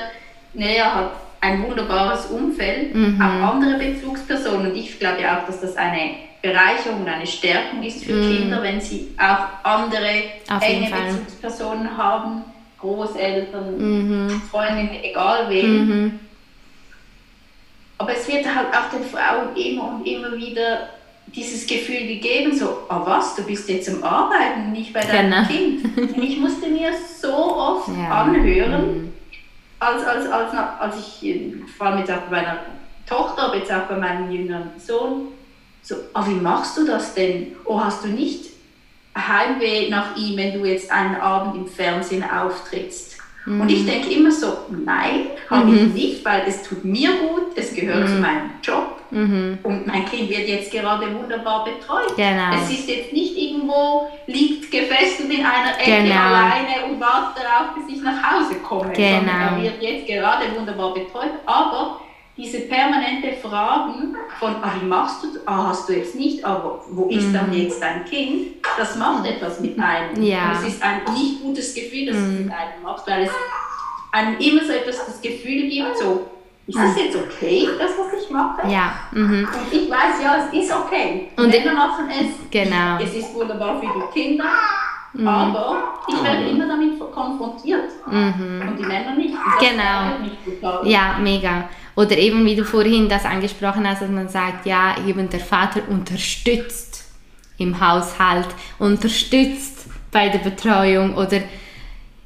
[0.54, 3.20] Naja, hat ein wunderbares Umfeld, mhm.
[3.20, 4.72] auch andere Bezugspersonen.
[4.72, 6.10] Und ich glaube ja auch, dass das eine
[6.42, 8.36] Bereicherung und eine Stärkung ist für mhm.
[8.36, 12.44] Kinder, wenn sie auch andere Auf enge Bezugspersonen haben,
[12.78, 14.42] Großeltern, mhm.
[14.50, 15.88] Freundinnen, egal wen.
[15.88, 16.20] Mhm.
[17.98, 20.90] Aber es wird halt auch den Frauen immer und immer wieder
[21.26, 25.30] dieses Gefühl gegeben, so, ah oh was, du bist jetzt am Arbeiten, nicht bei deinem
[25.30, 25.46] genau.
[25.46, 25.98] Kind.
[26.16, 28.22] Und ich musste mir so oft ja.
[28.22, 29.12] anhören, mhm
[29.78, 31.36] als, als, als, als ich,
[31.76, 32.58] vor allem jetzt auch bei meiner
[33.06, 35.28] Tochter, aber jetzt auch bei meinem jüngeren Sohn,
[35.82, 37.56] so, ah, wie machst du das denn?
[37.64, 38.50] Oh, hast du nicht
[39.16, 43.18] Heimweh nach ihm, wenn du jetzt einen Abend im Fernsehen auftrittst?
[43.46, 43.60] Mhm.
[43.62, 45.76] Und ich denke immer so, nein, habe mhm.
[45.76, 48.14] ich nicht, weil es tut mir gut, es gehört mhm.
[48.14, 49.58] zu meinem Job mhm.
[49.62, 52.16] und mein Kind wird jetzt gerade wunderbar betreut.
[52.16, 52.54] Genau.
[52.54, 56.14] Es ist jetzt nicht irgendwo, liegt gefesselt in einer Ecke genau.
[56.14, 59.28] alleine und wartet darauf, bis ich nach Hause komme, genau.
[59.28, 62.00] er wird jetzt gerade wunderbar betreut, aber
[62.38, 67.06] diese permanente Fragen von, ah, wie machst du, ah, hast du jetzt nicht, aber wo
[67.06, 67.32] ist mhm.
[67.32, 70.22] dann jetzt dein Kind, das macht etwas mit einem.
[70.22, 70.52] Ja.
[70.52, 72.22] Und es ist ein nicht gutes Gefühl, das mhm.
[72.22, 73.30] es mit einem macht, weil es
[74.12, 76.28] einem immer so etwas das Gefühl gibt, so,
[76.68, 78.68] ist das jetzt okay, das, was ich mache?
[78.68, 78.92] Ja.
[79.12, 79.48] Mhm.
[79.48, 81.30] Und ich weiß, ja, es ist okay.
[81.36, 82.50] Und Männer machen es.
[82.50, 82.98] Genau.
[83.02, 84.44] Es ist wunderbar für die Kinder.
[85.14, 85.26] Mhm.
[85.26, 87.90] Aber ich werde immer damit konfrontiert.
[88.06, 88.68] Mhm.
[88.68, 89.34] Und die Männer nicht.
[89.58, 90.84] genau.
[90.84, 91.70] ja, mega.
[91.96, 95.80] Oder eben, wie du vorhin das angesprochen hast, dass man sagt, ja, eben der Vater
[95.88, 97.06] unterstützt
[97.56, 98.48] im Haushalt,
[98.78, 101.40] unterstützt bei der Betreuung oder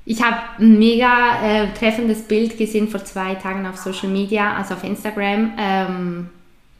[0.05, 4.74] ich habe ein mega äh, treffendes Bild gesehen vor zwei Tagen auf Social Media, also
[4.74, 6.30] auf Instagram, ähm,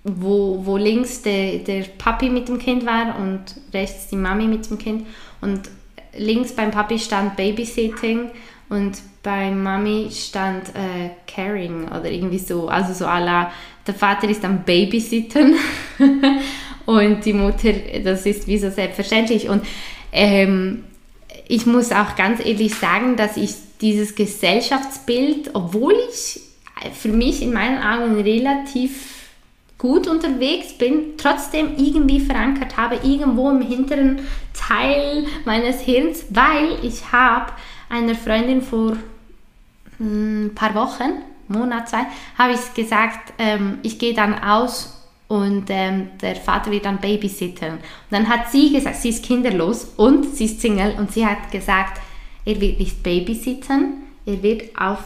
[0.03, 4.69] wo, wo links der, der Papi mit dem Kind war und rechts die Mami mit
[4.69, 5.07] dem Kind.
[5.41, 5.71] Und
[6.17, 8.31] links beim Papi stand Babysitting
[8.69, 12.69] und bei Mami stand äh, Caring oder irgendwie so.
[12.69, 13.53] Also so la,
[13.87, 15.55] der Vater ist am Babysitten
[16.87, 19.49] und die Mutter, das ist wie so selbstverständlich.
[19.49, 19.65] Und
[20.11, 20.83] ähm,
[21.53, 26.41] ich muss auch ganz ehrlich sagen, dass ich dieses Gesellschaftsbild, obwohl ich
[26.95, 29.29] für mich in meinen Augen relativ
[29.77, 34.21] gut unterwegs bin, trotzdem irgendwie verankert habe, irgendwo im hinteren
[34.55, 37.53] Teil meines Hirns, weil ich habe
[37.91, 38.97] einer Freundin vor
[40.01, 42.07] ein hm, paar Wochen, Monat, zwei,
[42.39, 45.02] habe ich gesagt, ähm, ich gehe dann aus
[45.33, 47.71] und ähm, der Vater wird dann babysitten.
[47.71, 47.81] Und
[48.11, 52.03] dann hat sie gesagt, sie ist kinderlos und sie ist Single und sie hat gesagt,
[52.45, 54.99] er wird nicht babysitten, er wird auf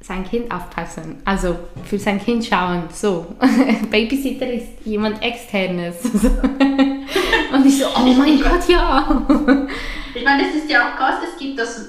[0.00, 3.26] sein Kind aufpassen, also für sein Kind schauen, so.
[3.90, 5.96] Babysitter ist jemand externes.
[6.04, 9.26] und ich so, oh mein Gott, ja.
[10.14, 11.86] Ich meine, es ist ja auch krass, es gibt das,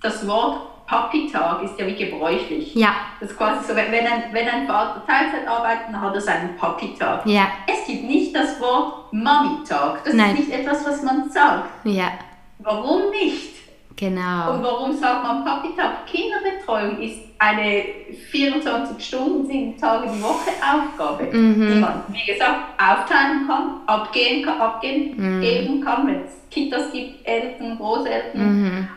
[0.00, 2.74] das Wort Papi-Tag ist ja wie gebräuchlich.
[2.74, 2.94] Ja.
[3.18, 6.56] Das ist quasi so, wenn ein, wenn ein Vater Teilzeit arbeitet, dann hat er seinen
[6.56, 7.26] Papi-Tag.
[7.26, 7.48] Ja.
[7.66, 10.04] Es gibt nicht das Wort Mami-Tag.
[10.04, 10.36] Das Nein.
[10.36, 11.68] ist nicht etwas, was man sagt.
[11.84, 12.12] Ja.
[12.60, 13.54] Warum nicht?
[13.96, 14.54] Genau.
[14.54, 16.06] Und warum sagt man Papi-Tag?
[16.06, 17.84] Kinderbetreuung ist eine
[18.30, 21.72] 24 Stunden, 7 Tage die Woche Aufgabe, mhm.
[21.72, 25.40] die man, wie gesagt, aufteilen kann, abgehen kann, abgehen mhm.
[25.40, 28.62] geben kann, wenn es Kitas gibt, Eltern, Großeltern.
[28.62, 28.88] Mhm.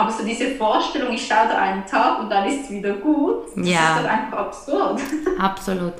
[0.00, 3.48] Aber so diese Vorstellung, ich schaue da einen Tag und dann ist es wieder gut,
[3.54, 3.96] das ja.
[3.96, 5.00] ist doch einfach absurd.
[5.38, 5.92] Absolut,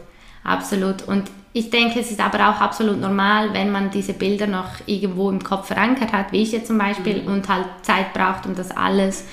[0.43, 1.07] absolut.
[1.07, 5.29] Und ich denke, es ist aber auch absolut normal, wenn man diese Bilder noch irgendwo
[5.29, 7.29] im Kopf verankert hat, wie ich jetzt zum Beispiel, mhm.
[7.29, 9.27] und halt Zeit braucht, um das alles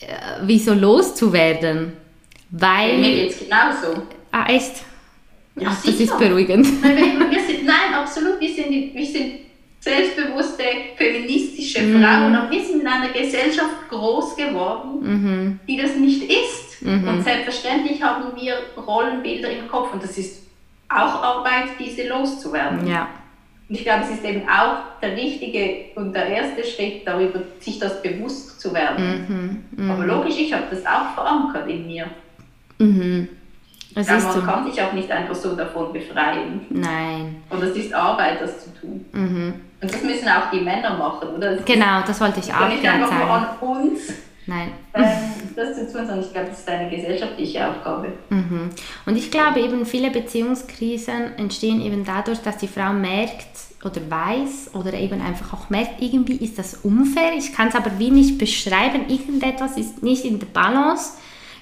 [0.00, 0.06] äh,
[0.42, 1.92] wie so loszuwerden.
[2.50, 2.98] Weil.
[2.98, 4.02] Mir geht es genauso.
[4.32, 4.76] Ah, echt?
[5.56, 6.66] Ja, Ach, das ist beruhigend.
[6.82, 8.40] wir, wir sind, nein, absolut.
[8.40, 9.43] Wir sind, wir sind
[9.84, 10.64] selbstbewusste,
[10.96, 12.02] feministische mhm.
[12.02, 12.36] Frauen.
[12.36, 15.60] Und wir sind in einer Gesellschaft groß geworden, mhm.
[15.68, 16.82] die das nicht ist.
[16.82, 17.06] Mhm.
[17.06, 20.42] Und selbstverständlich haben wir Rollenbilder im Kopf und das ist
[20.88, 22.86] auch Arbeit, diese loszuwerden.
[22.86, 23.08] Ja.
[23.68, 27.78] Und ich glaube, es ist eben auch der richtige und der erste Schritt, darüber sich
[27.78, 29.64] das bewusst zu werden.
[29.76, 29.90] Mhm.
[29.90, 32.06] Aber logisch, ich habe das auch verankert in mir.
[33.94, 36.66] Das ja, man kann sich auch nicht einfach so davon befreien.
[36.70, 37.36] Nein.
[37.48, 39.04] Und es ist Arbeit, das zu tun.
[39.12, 39.54] Mhm.
[39.80, 41.54] Und das müssen auch die Männer machen, oder?
[41.54, 44.00] Das genau, das wollte ich auch nicht einfach nur an uns.
[44.46, 44.72] Nein.
[44.92, 45.04] Ähm,
[45.56, 48.12] das zu tun, sondern ich glaube, das ist eine gesellschaftliche Aufgabe.
[48.28, 48.70] Mhm.
[49.06, 53.46] Und ich glaube eben, viele Beziehungskrisen entstehen eben dadurch, dass die Frau merkt
[53.84, 57.98] oder weiß oder eben einfach auch merkt, irgendwie ist das unfair, ich kann es aber
[57.98, 61.12] wie nicht beschreiben, irgendetwas ist nicht in der Balance,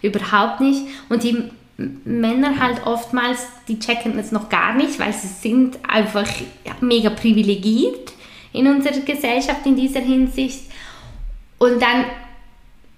[0.03, 0.87] überhaupt nicht.
[1.09, 6.29] Und die Männer halt oftmals, die checken das noch gar nicht, weil sie sind einfach
[6.81, 8.13] mega privilegiert
[8.53, 10.71] in unserer Gesellschaft in dieser Hinsicht.
[11.59, 12.05] Und dann,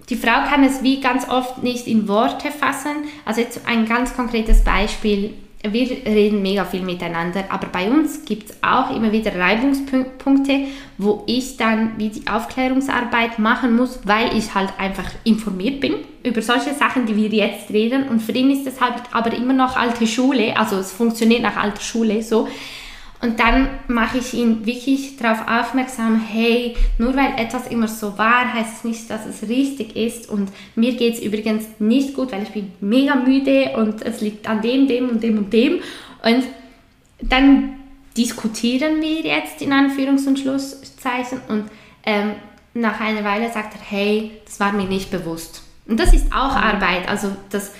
[0.09, 3.05] die Frau kann es wie ganz oft nicht in Worte fassen.
[3.23, 5.33] Also jetzt ein ganz konkretes Beispiel
[5.71, 10.65] wir reden mega viel miteinander, aber bei uns gibt es auch immer wieder Reibungspunkte,
[10.97, 16.41] wo ich dann wie die Aufklärungsarbeit machen muss, weil ich halt einfach informiert bin über
[16.41, 18.07] solche Sachen, die wir jetzt reden.
[18.09, 21.57] Und für ihn ist es halt aber immer noch alte Schule, also es funktioniert nach
[21.57, 22.47] alter Schule so.
[23.21, 28.53] Und dann mache ich ihn wirklich darauf aufmerksam, hey, nur weil etwas immer so war,
[28.53, 30.29] heißt es nicht, dass es richtig ist.
[30.29, 34.47] Und mir geht es übrigens nicht gut, weil ich bin mega müde und es liegt
[34.47, 35.79] an dem, dem und dem und dem.
[36.23, 36.43] Und
[37.21, 37.75] dann
[38.17, 41.65] diskutieren wir jetzt in Anführungs- und Schlusszeichen und
[42.05, 42.33] ähm,
[42.73, 45.63] nach einer Weile sagt er, hey, das war mir nicht bewusst.
[45.87, 47.71] Und das ist auch Arbeit, also das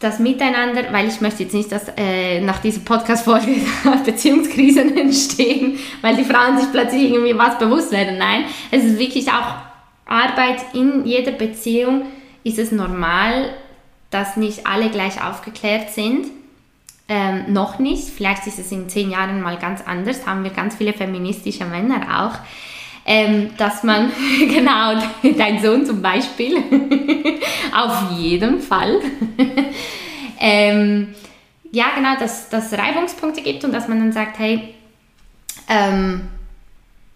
[0.00, 3.56] das Miteinander, weil ich möchte jetzt nicht, dass äh, nach dieser Podcast-Folge
[4.04, 8.18] Beziehungskrisen entstehen, weil die Frauen sich plötzlich irgendwie was bewusst werden.
[8.18, 9.56] Nein, es ist wirklich auch
[10.06, 12.06] Arbeit in jeder Beziehung.
[12.42, 13.50] Ist es normal,
[14.10, 16.28] dass nicht alle gleich aufgeklärt sind?
[17.06, 18.04] Ähm, noch nicht.
[18.04, 20.26] Vielleicht ist es in zehn Jahren mal ganz anders.
[20.26, 22.38] Haben wir ganz viele feministische Männer auch
[23.10, 24.94] ähm, dass man, genau,
[25.36, 26.56] dein Sohn zum Beispiel,
[27.76, 29.00] auf jeden Fall,
[30.38, 31.08] ähm,
[31.72, 34.74] ja, genau, dass es Reibungspunkte gibt und dass man dann sagt, hey,
[35.68, 36.28] ähm,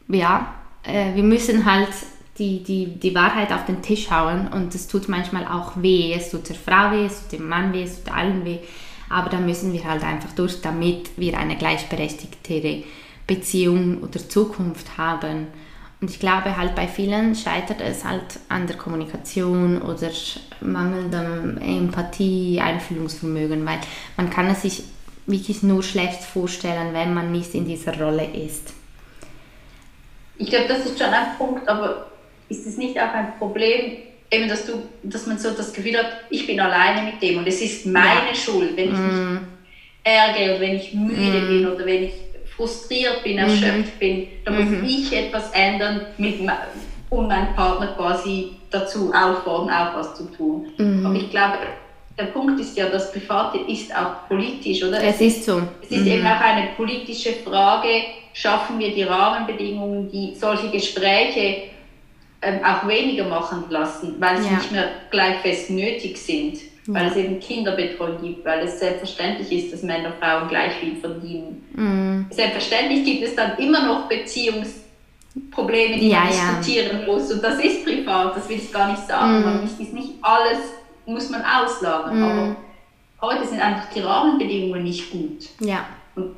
[0.09, 1.91] ja, äh, wir müssen halt
[2.39, 6.13] die, die, die Wahrheit auf den Tisch hauen und es tut manchmal auch weh.
[6.13, 8.59] Es tut der Frau weh, es tut dem Mann weh, es tut allen weh.
[9.09, 12.83] Aber da müssen wir halt einfach durch, damit wir eine gleichberechtigtere
[13.29, 15.47] Beziehung oder Zukunft haben.
[16.05, 20.11] Und ich glaube halt bei vielen scheitert es halt an der Kommunikation oder
[20.61, 23.79] mangelndem Empathie, Einfühlungsvermögen, weil
[24.19, 24.83] man kann es sich
[25.25, 28.75] wirklich nur schlecht vorstellen, wenn man nicht in dieser Rolle ist.
[30.37, 32.09] Ich glaube, das ist schon ein Punkt, aber
[32.51, 33.97] ist es nicht auch ein Problem,
[34.31, 37.49] eben, dass, du, dass man so das Gefühl hat, ich bin alleine mit dem und
[37.49, 38.35] es ist meine ja.
[38.35, 39.33] Schuld, wenn ich mm.
[39.33, 39.41] mich
[40.03, 41.49] ärgere oder wenn ich müde mm.
[41.49, 42.13] bin oder wenn ich
[42.57, 43.99] frustriert bin, erschöpft mm.
[43.99, 44.87] bin, dann muss -hmm.
[44.87, 46.41] ich etwas ändern, mit,
[47.11, 50.73] um meinen Partner quasi dazu auffordern, auch was zu tun.
[50.79, 51.05] -hmm.
[51.05, 51.59] Aber ich glaube,
[52.19, 55.03] der Punkt ist ja, das Private ist auch politisch, oder?
[55.03, 55.63] Es, ist so.
[55.83, 56.27] Es ist eben mhm.
[56.27, 57.89] auch eine politische Frage,
[58.33, 61.71] schaffen wir die Rahmenbedingungen, die solche Gespräche
[62.43, 64.57] ähm, auch weniger machen lassen, weil sie ja.
[64.57, 66.59] nicht mehr gleich fest nötig sind.
[66.87, 70.97] Weil es eben Kinderbetreuung gibt, weil es selbstverständlich ist, dass Männer und Frauen gleich viel
[70.97, 71.65] verdienen.
[71.75, 72.27] Mhm.
[72.31, 77.85] Selbstverständlich gibt es dann immer noch Beziehungsprobleme, die ja, man diskutieren muss und das ist
[77.85, 79.39] privat, das will ich gar nicht sagen.
[79.39, 79.45] Mhm.
[79.45, 80.59] Man ist nicht alles
[81.07, 82.57] muss man auslagern, aber
[83.21, 85.49] heute sind einfach die Rahmenbedingungen nicht gut.
[85.61, 85.87] Ja.
[86.15, 86.35] Und,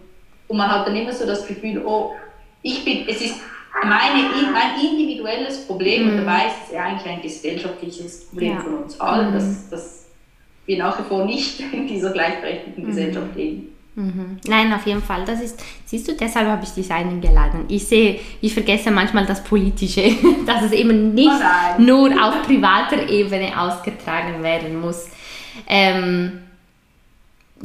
[0.49, 2.13] und man hat dann immer so das Gefühl, oh,
[2.63, 3.37] ich bin, es ist
[3.83, 6.11] meine, mein individuelles Problem, mhm.
[6.11, 8.61] und dabei ist es ja eigentlich ein gesellschaftliches Problem ja.
[8.61, 9.35] von uns allen, mhm.
[9.35, 10.06] dass, dass
[10.67, 12.89] wir nach wie vor nicht in dieser gleichberechtigten mhm.
[12.89, 13.69] Gesellschaft leben.
[13.95, 14.39] Mhm.
[14.47, 15.25] Nein, auf jeden Fall.
[15.25, 17.65] Das ist, siehst du, deshalb habe ich dich eingeladen.
[17.69, 20.11] Ich sehe, ich vergesse manchmal das Politische,
[20.47, 25.09] dass es eben nicht oh nur auf privater Ebene ausgetragen werden muss.
[25.67, 26.41] Ähm,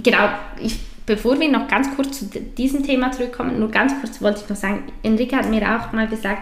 [0.01, 0.29] genau,
[0.63, 4.49] ich bevor wir noch ganz kurz zu diesem Thema zurückkommen, nur ganz kurz wollte ich
[4.49, 6.41] noch sagen, Enrique hat mir auch mal gesagt,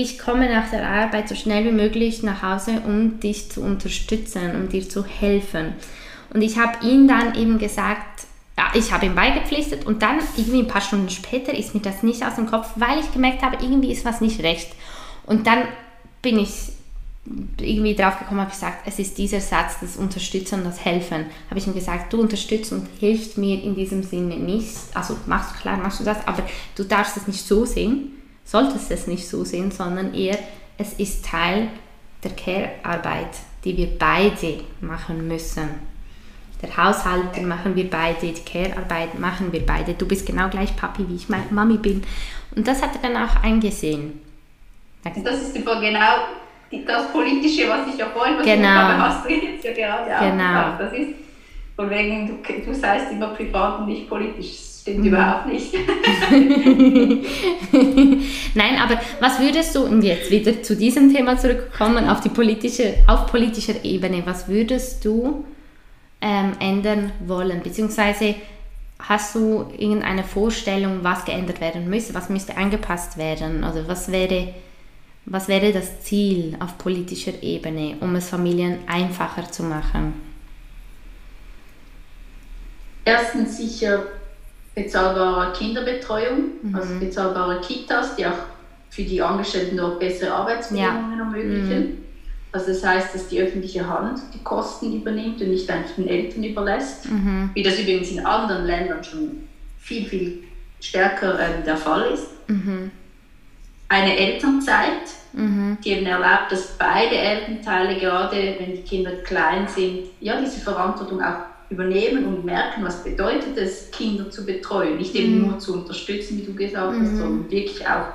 [0.00, 4.54] ich komme nach der Arbeit so schnell wie möglich nach Hause, um dich zu unterstützen,
[4.54, 5.72] um dir zu helfen.
[6.34, 8.26] Und ich habe ihm dann eben gesagt,
[8.58, 12.02] ja, ich habe ihm beigepflichtet und dann irgendwie ein paar Stunden später ist mir das
[12.02, 14.68] nicht aus dem Kopf, weil ich gemerkt habe, irgendwie ist was nicht recht.
[15.24, 15.60] Und dann
[16.20, 16.72] bin ich
[17.58, 21.24] irgendwie drauf gekommen, habe gesagt, es ist dieser Satz, das Unterstützen das Helfen.
[21.48, 24.76] Habe ich ihm gesagt, du unterstützt und hilfst mir in diesem Sinne nicht.
[24.92, 26.42] Also machst klar, machst du das, aber
[26.76, 28.15] du darfst es nicht so sehen,
[28.46, 30.38] solltest es nicht so sehen, sondern eher,
[30.78, 31.68] es ist Teil
[32.24, 35.68] der Care-Arbeit, die wir beide machen müssen.
[36.62, 39.92] Der Haushalt machen wir beide, die Care-Arbeit machen wir beide.
[39.92, 42.02] Du bist genau gleich Papi, wie ich Mami bin.
[42.54, 44.20] Und das hat er dann auch eingesehen.
[45.04, 46.16] Das ist genau
[46.70, 48.68] das Politische, was ich ja vorhin genau.
[48.68, 50.60] habe, hast du jetzt ja gerade genau.
[50.60, 51.10] auch Das ist
[51.76, 54.75] von wegen, du, du seist immer privat und nicht politisch.
[54.86, 55.74] Stimmt überhaupt nicht.
[58.54, 62.94] Nein, aber was würdest du, und jetzt wieder zu diesem Thema zurückkommen, auf, die politische,
[63.08, 65.44] auf politischer Ebene, was würdest du
[66.20, 67.62] ähm, ändern wollen?
[67.64, 68.36] Beziehungsweise
[69.00, 73.64] hast du irgendeine Vorstellung, was geändert werden müsste, was müsste angepasst werden?
[73.64, 74.54] Also was wäre
[75.24, 80.12] was wäre das Ziel auf politischer Ebene, um es Familien einfacher zu machen?
[83.04, 84.04] Erstens sicher
[84.76, 86.74] bezahlbare Kinderbetreuung, mhm.
[86.74, 88.38] also bezahlbare Kitas, die auch
[88.90, 91.24] für die Angestellten dort bessere Arbeitsbedingungen ja.
[91.24, 91.80] ermöglichen.
[91.80, 91.98] Mhm.
[92.52, 96.44] Also das heißt, dass die öffentliche Hand die Kosten übernimmt und nicht einfach den Eltern
[96.44, 97.50] überlässt, mhm.
[97.54, 99.48] wie das übrigens in anderen Ländern schon
[99.78, 100.44] viel, viel
[100.80, 102.28] stärker äh, der Fall ist.
[102.46, 102.92] Mhm
[103.88, 105.78] eine Elternzeit, mhm.
[105.84, 111.22] die eben erlaubt, dass beide Elternteile, gerade wenn die Kinder klein sind, ja, diese Verantwortung
[111.22, 111.36] auch
[111.70, 114.96] übernehmen und merken, was bedeutet es, Kinder zu betreuen.
[114.98, 115.48] Nicht eben mhm.
[115.48, 117.18] nur zu unterstützen, wie du gesagt hast, mhm.
[117.18, 118.06] sondern wirklich auch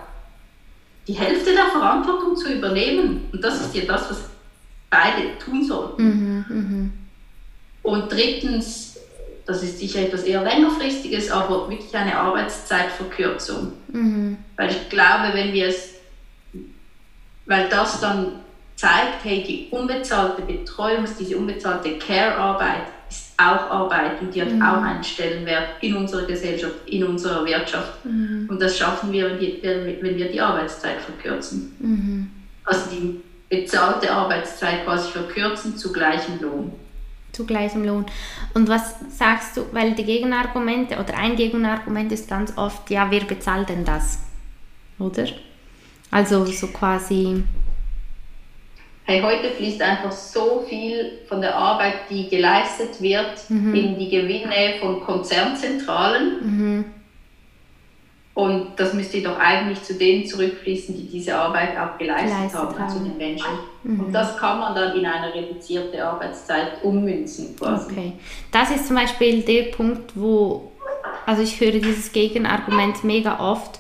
[1.08, 3.28] die Hälfte der Verantwortung zu übernehmen.
[3.32, 4.30] Und das ist ja das, was
[4.89, 6.04] beide tun sollten.
[6.04, 6.93] Mhm, mhm.
[7.84, 8.97] Und drittens,
[9.45, 13.74] das ist sicher etwas eher längerfristiges, aber wirklich eine Arbeitszeitverkürzung.
[13.88, 14.38] Mhm.
[14.56, 15.95] Weil ich glaube, wenn wir es,
[17.45, 18.34] weil das dann
[18.76, 22.88] zeigt, hey, die unbezahlte Betreuung, diese unbezahlte Care-Arbeit
[23.49, 24.61] auch Arbeit und die hat mhm.
[24.61, 28.05] auch einen Stellenwert in unserer Gesellschaft, in unserer Wirtschaft.
[28.05, 28.47] Mhm.
[28.49, 31.75] Und das schaffen wir, wenn wir die Arbeitszeit verkürzen.
[31.79, 32.31] Mhm.
[32.63, 36.71] Also die bezahlte Arbeitszeit quasi verkürzen zu gleichem Lohn
[37.31, 38.05] zu gleichem Lohn.
[38.53, 43.21] Und was sagst du, weil die Gegenargumente oder ein Gegenargument ist ganz oft, ja, wer
[43.21, 44.19] bezahlt denn das?
[44.99, 45.27] Oder?
[46.11, 47.43] Also so quasi.
[49.12, 53.76] Hey, heute fließt einfach so viel von der Arbeit, die geleistet wird, mhm.
[53.76, 56.39] in die Gewinne von Konzernzentralen.
[56.41, 56.86] Mhm.
[58.34, 62.80] Und das müsste doch eigentlich zu denen zurückfließen, die diese Arbeit auch geleistet, geleistet haben,
[62.80, 63.51] haben, zu den Menschen.
[63.84, 63.99] Mhm.
[63.99, 67.57] Und das kann man dann in eine reduzierte Arbeitszeit ummünzen.
[67.57, 67.91] Quasi.
[67.91, 68.14] Okay.
[68.53, 70.72] Das ist zum Beispiel der Punkt, wo,
[71.26, 73.78] also ich höre dieses Gegenargument mega oft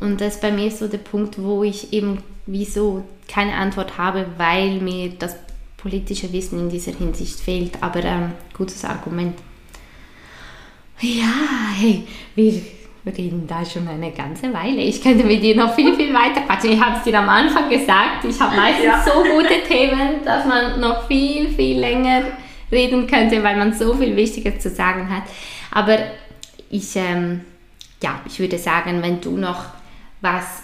[0.00, 4.26] Und das ist bei mir so der Punkt, wo ich eben wieso keine Antwort habe,
[4.36, 5.36] weil mir das
[5.76, 7.82] politische Wissen in dieser Hinsicht fehlt.
[7.82, 9.38] Aber ähm, gutes Argument.
[11.00, 11.32] Ja,
[11.78, 12.04] hey,
[12.34, 12.60] wir
[13.06, 14.80] reden da schon eine ganze Weile.
[14.80, 16.72] Ich könnte mit dir noch viel, viel weiter quatschen.
[16.72, 18.24] Ich habe es dir am Anfang gesagt.
[18.28, 19.04] Ich habe meistens ja.
[19.04, 22.22] so gute Themen, dass man noch viel, viel länger
[22.72, 25.24] reden könnte, weil man so viel Wichtiges zu sagen hat.
[25.70, 25.98] Aber
[26.70, 27.42] ich, ähm,
[28.02, 29.66] ja, ich würde sagen, wenn du noch
[30.20, 30.62] was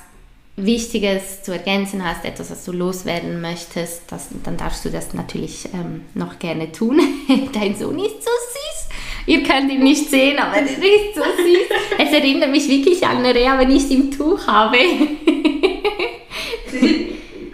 [0.56, 5.68] Wichtiges zu ergänzen hast, etwas, was du loswerden möchtest, das, dann darfst du das natürlich
[5.72, 7.00] ähm, noch gerne tun.
[7.52, 8.88] Dein Sohn ist so süß.
[9.26, 10.76] Ihr könnt ihn nicht sehen, aber er ist
[11.14, 11.68] so süß.
[11.98, 14.76] Es erinnert mich wirklich an Nerea, wenn ich es im Tuch habe.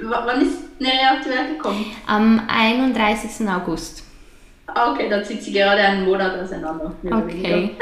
[0.03, 1.87] wann ist Nerea auf die Welt gekommen?
[2.07, 3.49] Am 31.
[3.49, 4.03] August.
[4.67, 6.95] Ah, okay, dann sind sie gerade einen Monat auseinander.
[7.05, 7.71] Okay.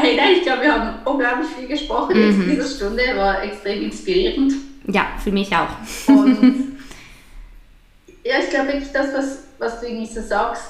[0.00, 2.42] hey, nein, ich glaube, wir haben unglaublich viel gesprochen mhm.
[2.42, 4.52] in dieser Stunde, war extrem inspirierend.
[4.86, 5.68] Ja, für mich auch.
[6.08, 6.78] Und
[8.24, 10.64] ja, ich glaube wirklich, das, was, was du irgendwie so sagst,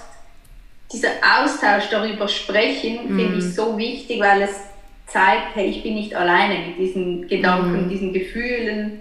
[0.92, 3.18] dieser Austausch darüber sprechen, mhm.
[3.18, 4.56] finde ich so wichtig, weil es
[5.06, 7.88] zeigt, hey, ich bin nicht alleine mit diesen Gedanken, mhm.
[7.88, 9.00] diesen Gefühlen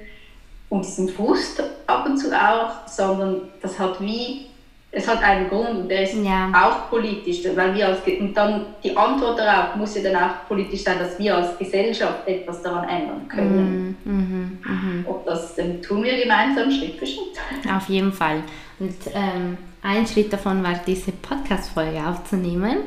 [0.70, 4.46] und diesem Frust ab und zu auch, sondern das hat wie
[4.92, 6.52] es hat einen Grund und der ist ja.
[6.52, 10.84] auch politisch, weil wir als und dann die Antwort darauf muss ja dann auch politisch
[10.84, 13.96] sein, dass wir als Gesellschaft etwas daran ändern können.
[14.04, 17.38] Mm, mm, und das ähm, tun wir gemeinsam Schritt für Schritt.
[17.72, 18.42] Auf jeden Fall.
[18.80, 22.80] Und ähm, ein Schritt davon war, diese Podcast-Folge aufzunehmen.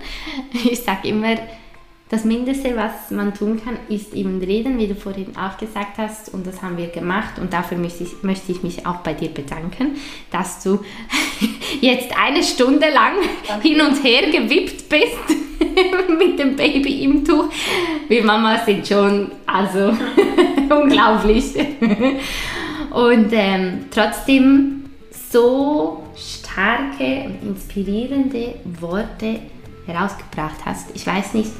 [0.53, 1.36] Ich sage immer,
[2.12, 6.28] das Mindeste, was man tun kann, ist eben reden, wie du vorhin auch gesagt hast.
[6.34, 7.38] Und das haben wir gemacht.
[7.40, 9.96] Und dafür möchte ich, möchte ich mich auch bei dir bedanken,
[10.30, 10.80] dass du
[11.80, 13.14] jetzt eine Stunde lang
[13.62, 15.38] hin und her gewippt bist
[16.18, 17.46] mit dem Baby im Tuch.
[18.08, 19.96] Wir Mama sind schon, also
[20.68, 21.54] unglaublich.
[22.90, 24.84] und ähm, trotzdem
[25.30, 29.40] so starke und inspirierende Worte
[29.86, 30.94] herausgebracht hast.
[30.94, 31.52] Ich weiß nicht,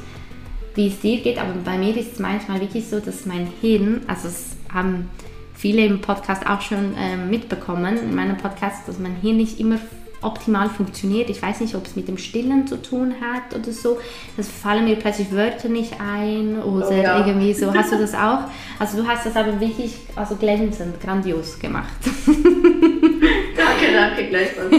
[0.75, 4.01] wie es dir geht, aber bei mir ist es manchmal wirklich so, dass mein Hirn,
[4.07, 5.09] also es haben
[5.53, 9.77] viele im Podcast auch schon äh, mitbekommen, in meinem Podcast, dass mein Hirn nicht immer
[10.23, 11.29] optimal funktioniert.
[11.29, 13.99] Ich weiß nicht, ob es mit dem Stillen zu tun hat oder so.
[14.37, 17.19] Das fallen mir plötzlich Wörter nicht ein oder oh, ja.
[17.19, 17.73] irgendwie so.
[17.73, 18.39] Hast du das auch?
[18.79, 21.93] Also du hast das aber wirklich also glänzend, grandios gemacht.
[22.25, 24.73] danke, danke, gleichfalls.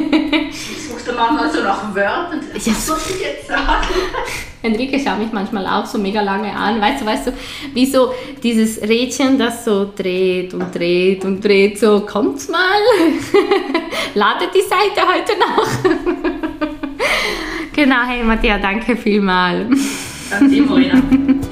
[0.51, 2.40] Ich suchte manchmal so nach Wörtern.
[2.53, 3.86] Was muss ich jetzt sagen?
[4.64, 6.80] Enrique schaut mich manchmal auch so mega lange an.
[6.80, 7.32] Weißt du, weißt du,
[7.74, 8.12] wie so
[8.42, 12.58] dieses Rädchen, das so dreht und dreht und dreht, so kommt's mal.
[14.14, 15.68] Ladet die Seite heute noch.
[17.74, 19.68] genau, hey Matthias, danke vielmals.
[20.30, 21.02] Danke, Morena.